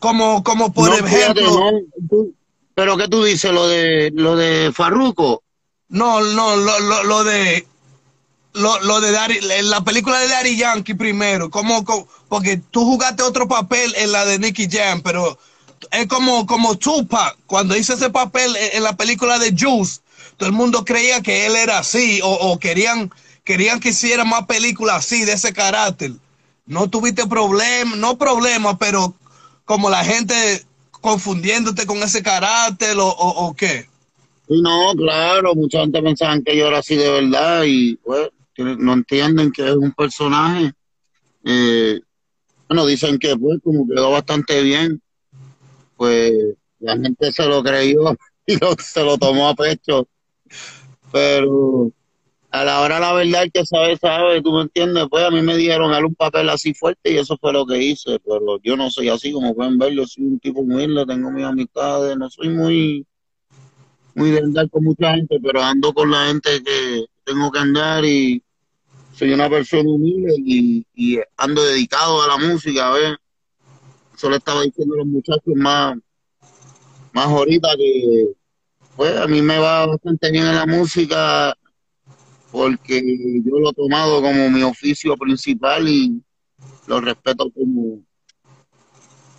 Como, 0.00 0.42
como 0.44 0.70
por 0.70 0.90
No, 0.90 0.96
ejemplo, 0.96 1.50
no, 1.50 1.70
tú- 2.10 2.34
pero 2.76 2.96
¿qué 2.96 3.08
tú 3.08 3.24
dices? 3.24 3.52
Lo 3.52 3.66
de, 3.66 4.12
lo 4.14 4.36
de 4.36 4.72
Farruko. 4.72 5.42
no, 5.88 6.20
no, 6.20 6.56
lo, 6.56 6.80
lo, 6.80 7.04
lo 7.04 7.24
de 7.24 7.66
lo, 8.54 8.80
lo 8.82 9.00
de 9.00 9.16
en 9.58 9.70
la 9.70 9.82
película 9.84 10.18
de 10.20 10.28
Daddy 10.28 10.56
Yankee 10.56 10.94
primero, 10.94 11.50
como, 11.50 11.84
como- 11.84 12.08
porque 12.28 12.58
tú 12.70 12.84
jugaste 12.84 13.22
otro 13.22 13.48
papel 13.48 13.94
en 13.96 14.12
la 14.12 14.24
de 14.26 14.38
Nicky 14.38 14.68
Jam, 14.70 15.02
pero 15.02 15.38
es 15.92 16.06
como, 16.08 16.46
como 16.46 16.76
Tupac, 16.76 17.36
cuando 17.46 17.76
hizo 17.76 17.94
ese 17.94 18.10
papel 18.10 18.56
en, 18.56 18.78
en 18.78 18.84
la 18.84 18.96
película 18.96 19.38
de 19.38 19.54
Juice, 19.58 20.00
todo 20.38 20.48
el 20.48 20.54
mundo 20.54 20.84
creía 20.84 21.22
que 21.22 21.46
él 21.46 21.56
era 21.56 21.78
así, 21.80 22.20
o, 22.22 22.28
o 22.30 22.58
querían, 22.58 23.12
querían 23.44 23.80
que 23.80 23.90
hiciera 23.90 24.24
más 24.24 24.46
películas 24.46 24.98
así, 24.98 25.24
de 25.24 25.32
ese 25.34 25.52
carácter. 25.52 26.12
No 26.66 26.88
tuviste 26.90 27.26
problema, 27.26 27.96
no 27.96 28.18
problema, 28.18 28.78
pero 28.78 29.14
como 29.64 29.90
la 29.90 30.04
gente 30.04 30.64
confundiéndote 31.06 31.86
con 31.86 31.98
ese 31.98 32.20
carácter 32.20 32.96
o, 32.98 33.06
o, 33.06 33.54
qué. 33.54 33.86
No, 34.48 34.92
claro, 34.96 35.54
mucha 35.54 35.82
gente 35.82 36.02
pensaba 36.02 36.36
que 36.44 36.56
yo 36.56 36.66
era 36.66 36.78
así 36.78 36.96
de 36.96 37.08
verdad 37.08 37.62
y 37.64 37.94
pues 37.98 38.30
no 38.56 38.92
entienden 38.92 39.52
que 39.52 39.68
es 39.68 39.76
un 39.76 39.92
personaje. 39.92 40.72
Eh, 41.44 42.00
bueno, 42.66 42.86
dicen 42.86 43.20
que 43.20 43.36
pues 43.36 43.60
como 43.62 43.86
quedó 43.86 44.10
bastante 44.10 44.60
bien, 44.64 45.00
pues 45.96 46.32
la 46.80 46.96
gente 46.96 47.32
se 47.32 47.46
lo 47.46 47.62
creyó 47.62 48.16
y 48.46 48.56
se 48.82 49.04
lo 49.04 49.16
tomó 49.16 49.50
a 49.50 49.54
pecho. 49.54 50.08
Pero 51.12 51.92
a 52.60 52.64
la 52.64 52.80
hora 52.80 52.98
la 52.98 53.12
verdad 53.12 53.46
que 53.52 53.66
sabe, 53.66 53.96
sabe, 53.96 54.40
tú 54.40 54.52
me 54.52 54.62
entiendes, 54.62 55.06
pues 55.10 55.24
a 55.24 55.30
mí 55.30 55.42
me 55.42 55.56
dijeron 55.56 55.92
hazle 55.92 56.06
un 56.06 56.14
papel 56.14 56.48
así 56.48 56.72
fuerte 56.72 57.12
y 57.12 57.18
eso 57.18 57.36
fue 57.38 57.52
lo 57.52 57.66
que 57.66 57.82
hice, 57.82 58.18
pero 58.24 58.58
yo 58.62 58.76
no 58.76 58.90
soy 58.90 59.08
así, 59.10 59.30
como 59.32 59.54
pueden 59.54 59.76
ver, 59.78 59.92
yo 59.92 60.06
soy 60.06 60.24
un 60.24 60.40
tipo 60.40 60.60
humilde, 60.60 61.04
tengo 61.06 61.30
mis 61.30 61.44
amistades, 61.44 62.16
no 62.16 62.30
soy 62.30 62.48
muy 62.48 63.06
muy 64.14 64.30
de 64.30 64.38
andar 64.38 64.70
con 64.70 64.84
mucha 64.84 65.14
gente, 65.14 65.38
pero 65.42 65.62
ando 65.62 65.92
con 65.92 66.10
la 66.10 66.28
gente 66.28 66.62
que 66.62 67.04
tengo 67.24 67.52
que 67.52 67.58
andar 67.58 68.02
y 68.04 68.42
soy 69.14 69.32
una 69.32 69.50
persona 69.50 69.90
humilde 69.90 70.34
y, 70.38 70.86
y 70.94 71.18
ando 71.36 71.62
dedicado 71.62 72.22
a 72.22 72.28
la 72.28 72.38
música, 72.38 72.90
¿ves? 72.92 73.16
Eso 74.16 74.30
le 74.30 74.36
estaba 74.36 74.62
diciendo 74.62 74.94
a 74.94 74.98
los 74.98 75.06
muchachos 75.06 75.54
más, 75.54 75.98
más 77.12 77.26
ahorita 77.26 77.68
que 77.76 78.32
pues 78.96 79.14
a 79.14 79.26
mí 79.26 79.42
me 79.42 79.58
va 79.58 79.86
bastante 79.86 80.30
bien 80.30 80.46
en 80.46 80.54
la 80.54 80.64
música 80.64 81.54
porque 82.50 83.02
yo 83.44 83.58
lo 83.58 83.70
he 83.70 83.74
tomado 83.74 84.22
como 84.22 84.48
mi 84.50 84.62
oficio 84.62 85.16
principal 85.16 85.88
y 85.88 86.22
lo 86.86 87.00
respeto 87.00 87.50
como, 87.50 88.02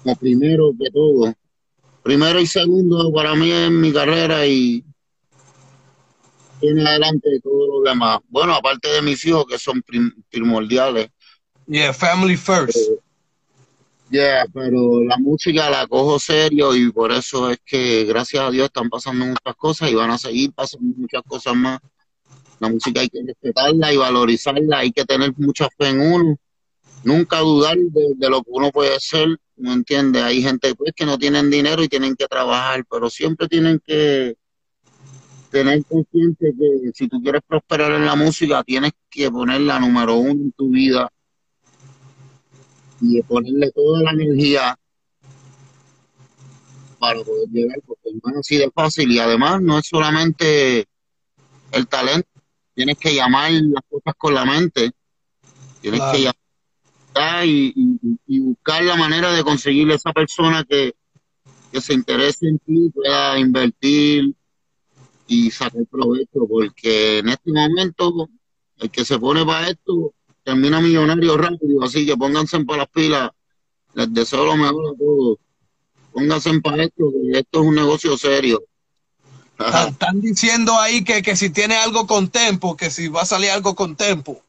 como 0.04 0.16
primero 0.18 0.72
que 0.80 0.90
todo. 0.92 1.34
Primero 2.04 2.40
y 2.40 2.48
segundo 2.48 3.12
para 3.14 3.36
mí 3.36 3.52
es 3.52 3.72
mi 3.72 3.92
carrera 3.92 4.46
y 4.46 4.84
tiene 6.60 6.88
adelante 6.88 7.30
de 7.30 7.40
todo 7.40 7.68
lo 7.68 7.90
demás. 7.90 8.20
Bueno, 8.30 8.54
aparte 8.54 8.90
de 8.90 9.02
mis 9.02 9.26
hijos 9.26 9.46
que 9.46 9.58
son 9.60 9.82
prim- 9.82 10.24
primordiales. 10.30 11.10
Yeah, 11.68 11.94
family 11.94 12.38
first. 12.38 12.78
Yeah, 14.10 14.46
pero 14.54 15.04
la 15.04 15.18
música 15.18 15.70
la 15.70 15.86
cojo 15.86 16.18
serio 16.18 16.74
y 16.74 16.92
por 16.92 17.12
eso 17.12 17.52
es 17.52 17.60
que 17.66 18.06
gracias 18.06 18.42
a 18.42 18.50
Dios 18.50 18.68
están 18.68 18.90
pasando 18.90 19.26
muchas 19.26 19.56
cosas 19.58 19.92
y 19.92 19.96
van 19.96 20.12
a 20.12 20.18
seguir 20.18 20.54
pasando 20.54 20.96
muchas 20.96 21.24
cosas 21.24 21.56
más. 21.56 21.80
La 22.60 22.70
música 22.70 23.02
hay 23.02 23.10
que 23.10 23.22
respetarla 23.26 23.94
y 23.94 23.98
valorizarla, 23.98 24.80
hay 24.80 24.92
que 24.92 25.06
tener 25.06 25.34
mucha 25.38 25.68
fe 25.78 25.90
en 25.90 26.02
uno, 26.02 26.38
nunca 27.04 27.40
dudar 27.40 27.78
de, 27.78 28.30
lo 28.30 28.42
que 28.42 28.50
uno 28.52 28.72
puede 28.72 29.00
ser, 29.00 29.38
¿me 29.56 29.74
entiendes? 29.74 30.24
Hay 30.24 30.42
gente 30.42 30.74
pues, 30.76 30.94
que 30.96 31.06
no 31.06 31.18
tienen 31.18 31.50
dinero 31.50 31.84
y 31.84 31.88
tienen 31.88 32.16
que 32.16 32.28
trabajar, 32.28 32.84
pero 32.90 33.10
siempre 33.10 33.48
tienen 33.48 33.80
que 33.86 34.36
tener 35.52 35.84
consciente 35.86 36.54
que 36.58 36.92
si 36.94 37.08
tú 37.08 37.22
quieres 37.22 37.42
prosperar 37.48 37.92
en 37.94 38.06
la 38.06 38.16
música, 38.16 38.64
tienes 38.64 38.92
que 39.10 39.30
ponerla 39.32 39.80
número 39.80 40.16
uno 40.16 40.32
en 40.32 40.52
tu 40.52 40.70
vida 40.70 41.12
y 43.02 43.22
ponerle 43.22 43.72
toda 43.72 44.02
la 44.02 44.12
energía 44.12 44.78
para 47.00 47.22
poder 47.22 47.48
llegar, 47.50 47.78
porque 47.86 48.10
no 48.24 48.32
es 48.32 48.38
así 48.40 48.58
de 48.58 48.72
fácil 48.72 49.12
y 49.12 49.20
además 49.20 49.62
no 49.62 49.78
es 49.80 49.88
solamente 49.88 50.86
el 51.72 51.88
talento, 51.88 52.28
tienes 52.78 52.98
que 53.00 53.16
llamar 53.16 53.52
las 53.52 53.84
cosas 53.90 54.14
con 54.20 54.36
la 54.36 54.46
mente, 54.46 54.92
tienes 55.82 56.00
Claro. 56.00 56.16
que 56.16 56.24
llamar 57.16 57.46
y, 57.48 57.74
y- 57.76 58.18
y 58.28 58.40
buscar 58.40 58.84
la 58.84 58.96
manera 58.96 59.34
de 59.34 59.44
conseguirle 59.44 59.94
a 59.94 59.96
esa 59.96 60.14
persona 60.14 60.64
que, 60.64 60.94
que 61.72 61.82
se 61.82 61.96
interese 61.96 62.48
en 62.48 62.60
ti, 62.60 62.92
pueda 62.94 63.40
invertir 63.40 64.36
y 65.26 65.50
sacar 65.50 65.88
provecho, 65.90 66.48
porque 66.48 67.18
en 67.18 67.30
este 67.30 67.52
momento 67.52 68.30
el 68.78 68.92
que 68.92 69.04
se 69.04 69.18
pone 69.18 69.44
para 69.44 69.70
esto 69.70 70.14
termina 70.44 70.80
millonario 70.80 71.36
rápido, 71.36 71.82
así 71.82 72.06
que 72.06 72.16
pónganse 72.16 72.64
para 72.64 72.84
las 72.84 72.90
pilas, 72.90 73.32
les 73.96 74.14
deseo 74.14 74.46
lo 74.46 74.56
mejor 74.56 74.94
a 74.94 74.98
todos, 75.00 75.38
pónganse 76.12 76.60
para 76.62 76.84
esto, 76.84 77.12
que 77.12 77.40
esto 77.40 77.60
es 77.62 77.66
un 77.68 77.74
negocio 77.74 78.16
serio. 78.18 78.64
Están, 79.60 79.90
están 79.90 80.22
diciendo 80.22 80.78
ahí 80.80 81.04
que, 81.04 81.22
que 81.22 81.36
si 81.36 81.50
tiene 81.50 81.76
algo 81.76 82.06
con 82.06 82.30
tempo, 82.30 82.78
que 82.78 82.90
si 82.92 83.08
va 83.08 83.22
a 83.22 83.26
salir 83.26 83.50
algo 83.50 83.76
con 83.76 83.96
tempo. 83.96 84.42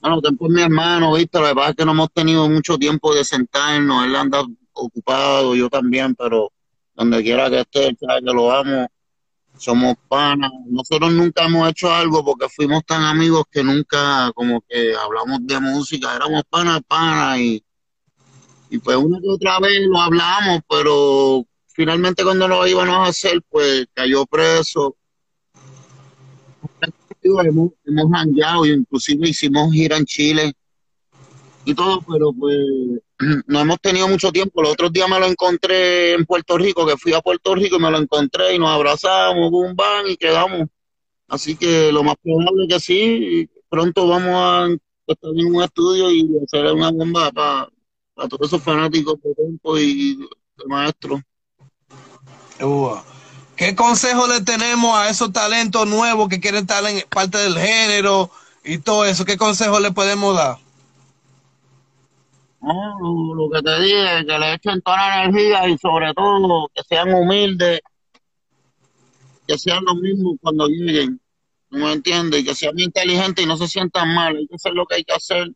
Bueno, 0.00 0.20
Tempo 0.20 0.46
es 0.46 0.52
mi 0.52 0.62
hermano, 0.62 1.14
¿viste? 1.14 1.40
Lo 1.40 1.48
que 1.48 1.54
pasa 1.54 1.70
es 1.70 1.76
que 1.76 1.84
no 1.84 1.90
hemos 1.92 2.12
tenido 2.12 2.48
mucho 2.48 2.78
tiempo 2.78 3.14
de 3.14 3.24
sentarnos, 3.24 4.04
él 4.04 4.14
anda 4.14 4.44
ocupado, 4.72 5.56
yo 5.56 5.68
también, 5.68 6.14
pero 6.14 6.52
donde 6.94 7.22
quiera 7.22 7.50
que 7.50 7.60
esté, 7.60 7.88
él 7.88 7.98
sabe 8.00 8.20
que 8.20 8.32
lo 8.32 8.52
amo, 8.52 8.88
somos 9.56 9.96
panas. 10.06 10.52
Nosotros 10.66 11.12
nunca 11.12 11.46
hemos 11.46 11.68
hecho 11.68 11.92
algo 11.92 12.24
porque 12.24 12.48
fuimos 12.48 12.84
tan 12.84 13.02
amigos 13.02 13.44
que 13.50 13.64
nunca 13.64 14.30
como 14.34 14.62
que 14.68 14.94
hablamos 14.94 15.40
de 15.46 15.60
música, 15.60 16.14
éramos 16.14 16.44
panas, 16.48 16.80
panas 16.86 17.40
y, 17.40 17.64
y 18.70 18.78
pues 18.78 18.96
una 18.96 19.20
que 19.20 19.28
otra 19.28 19.58
vez 19.58 19.80
lo 19.88 20.00
hablamos, 20.00 20.60
pero 20.68 21.44
finalmente 21.78 22.24
cuando 22.24 22.48
lo 22.48 22.66
íbamos 22.66 23.06
a 23.06 23.10
hacer, 23.10 23.40
pues 23.48 23.86
cayó 23.94 24.26
preso. 24.26 24.96
Hemos, 27.22 27.70
hemos 27.84 28.10
jangueado 28.10 28.66
y 28.66 28.70
inclusive 28.70 29.28
hicimos 29.28 29.72
gira 29.72 29.96
en 29.96 30.04
Chile 30.04 30.52
y 31.64 31.74
todo, 31.74 32.02
pero 32.02 32.32
pues 32.32 32.58
no 33.46 33.60
hemos 33.60 33.78
tenido 33.80 34.08
mucho 34.08 34.32
tiempo. 34.32 34.60
Los 34.60 34.72
otros 34.72 34.92
días 34.92 35.08
me 35.08 35.20
lo 35.20 35.26
encontré 35.26 36.14
en 36.14 36.26
Puerto 36.26 36.58
Rico, 36.58 36.84
que 36.84 36.96
fui 36.96 37.12
a 37.12 37.20
Puerto 37.20 37.54
Rico 37.54 37.76
y 37.76 37.80
me 37.80 37.92
lo 37.92 37.98
encontré 37.98 38.56
y 38.56 38.58
nos 38.58 38.70
abrazamos, 38.70 39.48
boom, 39.48 39.76
bam, 39.76 40.08
y 40.08 40.16
quedamos. 40.16 40.66
Así 41.28 41.54
que 41.54 41.92
lo 41.92 42.02
más 42.02 42.16
probable 42.20 42.64
es 42.66 42.74
que 42.74 42.80
sí, 42.80 43.50
pronto 43.68 44.08
vamos 44.08 44.34
a 44.34 44.66
estar 45.06 45.30
en 45.32 45.54
un 45.54 45.62
estudio 45.62 46.10
y 46.10 46.28
hacer 46.42 46.72
una 46.72 46.90
bomba 46.90 47.30
para 47.30 48.28
todos 48.28 48.48
esos 48.48 48.62
fanáticos 48.64 49.14
de 49.22 49.32
Tempo 49.36 49.78
y 49.78 50.16
de 50.16 50.64
Maestro. 50.66 51.22
¿Qué 53.56 53.74
consejo 53.74 54.26
le 54.28 54.40
tenemos 54.42 54.96
a 54.96 55.08
esos 55.08 55.32
talentos 55.32 55.86
nuevos 55.86 56.28
que 56.28 56.40
quieren 56.40 56.60
estar 56.60 56.84
en 56.84 57.02
parte 57.08 57.38
del 57.38 57.58
género 57.58 58.30
y 58.64 58.78
todo 58.78 59.04
eso? 59.04 59.24
¿Qué 59.24 59.36
consejo 59.36 59.80
le 59.80 59.90
podemos 59.90 60.36
dar? 60.36 60.58
No, 62.60 62.98
lo, 63.00 63.34
lo 63.34 63.50
que 63.50 63.62
te 63.62 63.80
dije, 63.80 64.26
que 64.26 64.38
le 64.38 64.54
echen 64.54 64.80
toda 64.82 64.96
la 64.96 65.24
energía 65.24 65.68
y 65.68 65.78
sobre 65.78 66.12
todo 66.14 66.68
que 66.74 66.82
sean 66.82 67.12
humildes, 67.14 67.80
que 69.46 69.58
sean 69.58 69.84
los 69.84 69.96
mismos 69.96 70.36
cuando 70.42 70.66
lleguen, 70.68 71.20
¿no 71.70 71.86
me 71.86 71.92
entiendes? 71.92 72.44
Que 72.44 72.54
sean 72.54 72.78
inteligentes 72.78 73.44
y 73.44 73.48
no 73.48 73.56
se 73.56 73.66
sientan 73.66 74.14
mal, 74.14 74.36
hay 74.36 74.46
que 74.46 74.70
lo 74.70 74.86
que 74.86 74.96
hay 74.96 75.04
que 75.04 75.14
hacer. 75.14 75.48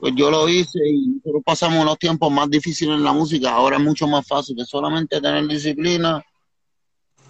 Pues 0.00 0.14
yo 0.14 0.30
lo 0.30 0.48
hice 0.48 0.78
y 0.88 1.08
nosotros 1.08 1.42
pasamos 1.44 1.82
unos 1.82 1.98
tiempos 1.98 2.30
más 2.30 2.48
difíciles 2.48 2.94
en 2.94 3.04
la 3.04 3.12
música, 3.12 3.50
ahora 3.50 3.76
es 3.76 3.82
mucho 3.82 4.06
más 4.06 4.26
fácil, 4.26 4.58
es 4.60 4.68
solamente 4.68 5.20
tener 5.20 5.46
disciplina 5.48 6.24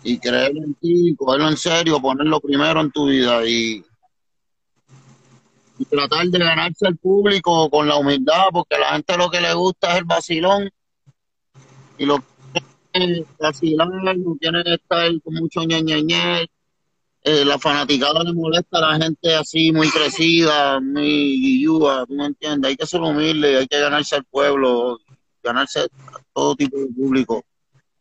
y 0.02 0.18
creer 0.18 0.52
en 0.56 0.74
ti, 0.74 1.14
cogerlo 1.16 1.48
en 1.48 1.56
serio, 1.56 2.00
ponerlo 2.00 2.40
primero 2.40 2.80
en 2.80 2.90
tu 2.90 3.06
vida 3.06 3.46
y, 3.46 3.84
tratar 5.88 6.26
de 6.26 6.38
ganarse 6.38 6.86
al 6.86 6.96
público 6.96 7.70
con 7.70 7.86
la 7.86 7.96
humildad, 7.96 8.46
porque 8.52 8.74
a 8.74 8.80
la 8.80 8.92
gente 8.94 9.16
lo 9.16 9.30
que 9.30 9.40
le 9.40 9.54
gusta 9.54 9.92
es 9.92 9.98
el 9.98 10.04
vacilón. 10.04 10.70
Y 11.96 12.04
lo 12.04 12.18
que 12.92 13.24
vacilar, 13.38 13.88
no 14.16 14.36
quieren 14.40 14.66
estar 14.66 15.08
con 15.22 15.34
mucho 15.34 15.62
ñeñeñe 15.62 16.48
eh, 17.22 17.44
la 17.44 17.58
fanaticada 17.58 18.22
le 18.22 18.32
molesta 18.32 18.78
a 18.78 18.92
la 18.92 19.04
gente 19.04 19.34
así 19.34 19.72
muy 19.72 19.90
crecida, 19.90 20.80
muy 20.80 21.40
guillúa, 21.40 22.06
tú 22.06 22.14
me 22.14 22.26
entiendes, 22.26 22.70
hay 22.70 22.76
que 22.76 22.86
ser 22.86 23.00
humilde, 23.00 23.58
hay 23.58 23.66
que 23.66 23.80
ganarse 23.80 24.16
al 24.16 24.24
pueblo, 24.24 24.98
ganarse 25.42 25.80
a 25.80 25.86
todo 26.32 26.54
tipo 26.56 26.78
de 26.78 26.86
público. 26.86 27.44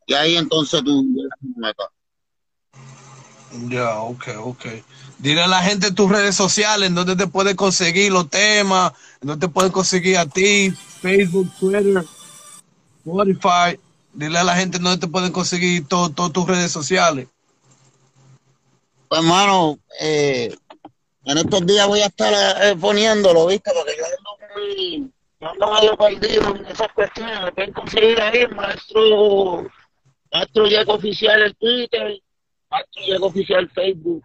Y 0.05 0.13
ahí 0.13 0.37
entonces 0.37 0.83
tú 0.83 1.03
llegas 1.03 1.39
tu 1.41 1.59
meta. 1.59 1.83
Ya, 3.69 3.99
ok, 3.99 4.27
ok. 4.39 4.65
Dile 5.19 5.43
a 5.43 5.47
la 5.47 5.61
gente 5.61 5.87
en 5.87 5.95
tus 5.95 6.09
redes 6.09 6.35
sociales 6.35 6.87
en 6.87 6.95
dónde 6.95 7.15
te 7.15 7.27
pueden 7.27 7.55
conseguir 7.55 8.11
los 8.11 8.29
temas, 8.29 8.93
en 9.21 9.29
dónde 9.29 9.47
te 9.47 9.51
pueden 9.51 9.71
conseguir 9.71 10.17
a 10.17 10.25
ti, 10.25 10.71
Facebook, 11.01 11.49
Twitter, 11.59 12.05
Spotify. 12.99 13.79
Dile 14.13 14.39
a 14.39 14.43
la 14.43 14.55
gente 14.55 14.77
en 14.77 14.83
dónde 14.83 14.99
te 14.99 15.07
pueden 15.07 15.31
conseguir 15.31 15.87
todas 15.87 16.13
tus 16.31 16.47
redes 16.47 16.71
sociales. 16.71 17.27
Pues 19.07 19.21
hermano, 19.21 19.77
eh, 20.01 20.53
en 21.25 21.37
estos 21.37 21.65
días 21.65 21.87
voy 21.87 22.01
a 22.01 22.07
estar 22.07 22.33
eh, 22.33 22.75
poniéndolo, 22.79 23.47
¿viste? 23.47 23.71
Porque 23.73 23.95
yo 23.97 24.05
ando 24.05 24.55
muy, 24.55 25.11
yo 25.39 25.49
ando 25.49 25.73
medio 25.73 25.97
perdido 25.97 26.55
en 26.55 26.65
esas 26.65 26.91
cuestiones. 26.93 27.41
Me 27.41 27.51
pueden 27.51 27.73
conseguir 27.73 28.21
ahí, 28.21 28.47
maestro, 28.47 29.65
maestro 30.33 30.67
Jack 30.67 30.89
Oficial 30.89 31.41
el 31.41 31.55
Twitter, 31.55 32.19
maestro 32.69 33.03
Jack 33.07 33.23
Oficial 33.23 33.69
Facebook. 33.69 34.23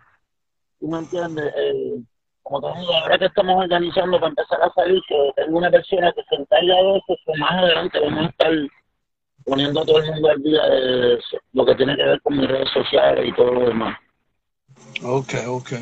¿Tú 0.80 0.88
me 0.88 0.98
entiendes? 0.98 1.52
Eh, 1.56 2.02
como 2.42 2.60
te 2.60 2.80
digo, 2.80 2.92
ahora 2.94 3.18
que 3.18 3.26
estamos 3.26 3.62
organizando 3.62 4.18
para 4.18 4.30
empezar 4.30 4.62
a 4.62 4.72
salir, 4.72 5.00
que 5.08 5.32
tengo 5.36 5.58
una 5.58 5.70
persona 5.70 6.12
que 6.12 6.22
se 6.28 6.34
encarga 6.34 6.74
de 6.74 6.96
eso, 6.96 7.16
pues 7.24 7.38
más 7.38 7.52
adelante 7.52 8.00
vamos 8.00 8.26
a 8.26 8.28
estar 8.30 8.52
poniendo 9.44 9.80
a 9.80 9.84
todo 9.84 9.98
el 9.98 10.06
mundo 10.06 10.28
al 10.28 10.42
día 10.42 10.62
de 10.66 11.20
lo 11.52 11.64
que 11.64 11.74
tiene 11.76 11.96
que 11.96 12.02
ver 12.02 12.20
con 12.20 12.36
mis 12.36 12.48
redes 12.48 12.70
sociales 12.70 13.28
y 13.28 13.32
todo 13.34 13.52
lo 13.52 13.68
demás. 13.68 13.96
Ok, 15.02 15.34
ok. 15.46 15.72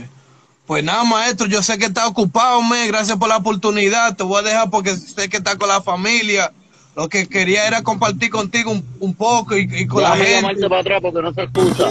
Pues 0.66 0.84
nada, 0.84 1.02
maestro, 1.04 1.46
yo 1.46 1.62
sé 1.62 1.78
que 1.78 1.86
está 1.86 2.06
ocupado, 2.06 2.62
me. 2.62 2.86
Gracias 2.86 3.18
por 3.18 3.28
la 3.28 3.38
oportunidad. 3.38 4.16
Te 4.16 4.22
voy 4.22 4.38
a 4.38 4.42
dejar 4.42 4.70
porque 4.70 4.96
sé 4.96 5.28
que 5.28 5.38
está 5.38 5.56
con 5.56 5.68
la 5.68 5.82
familia. 5.82 6.52
Lo 6.94 7.08
que 7.08 7.28
quería 7.28 7.66
era 7.66 7.82
compartir 7.82 8.30
contigo 8.30 8.70
un, 8.70 8.84
un 9.00 9.14
poco 9.14 9.56
y, 9.56 9.68
y 9.72 9.86
con 9.86 10.02
la 10.02 10.16
gente. 10.16 10.68
para 10.68 10.80
atrás 10.80 11.00
porque 11.02 11.22
no 11.22 11.32
se 11.34 11.42
escucha. 11.42 11.90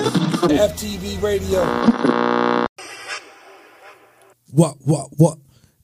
FTV 0.69 1.21
Radio. 1.21 1.63
What, 4.51 4.75
what, 4.85 5.07
what? 5.17 5.37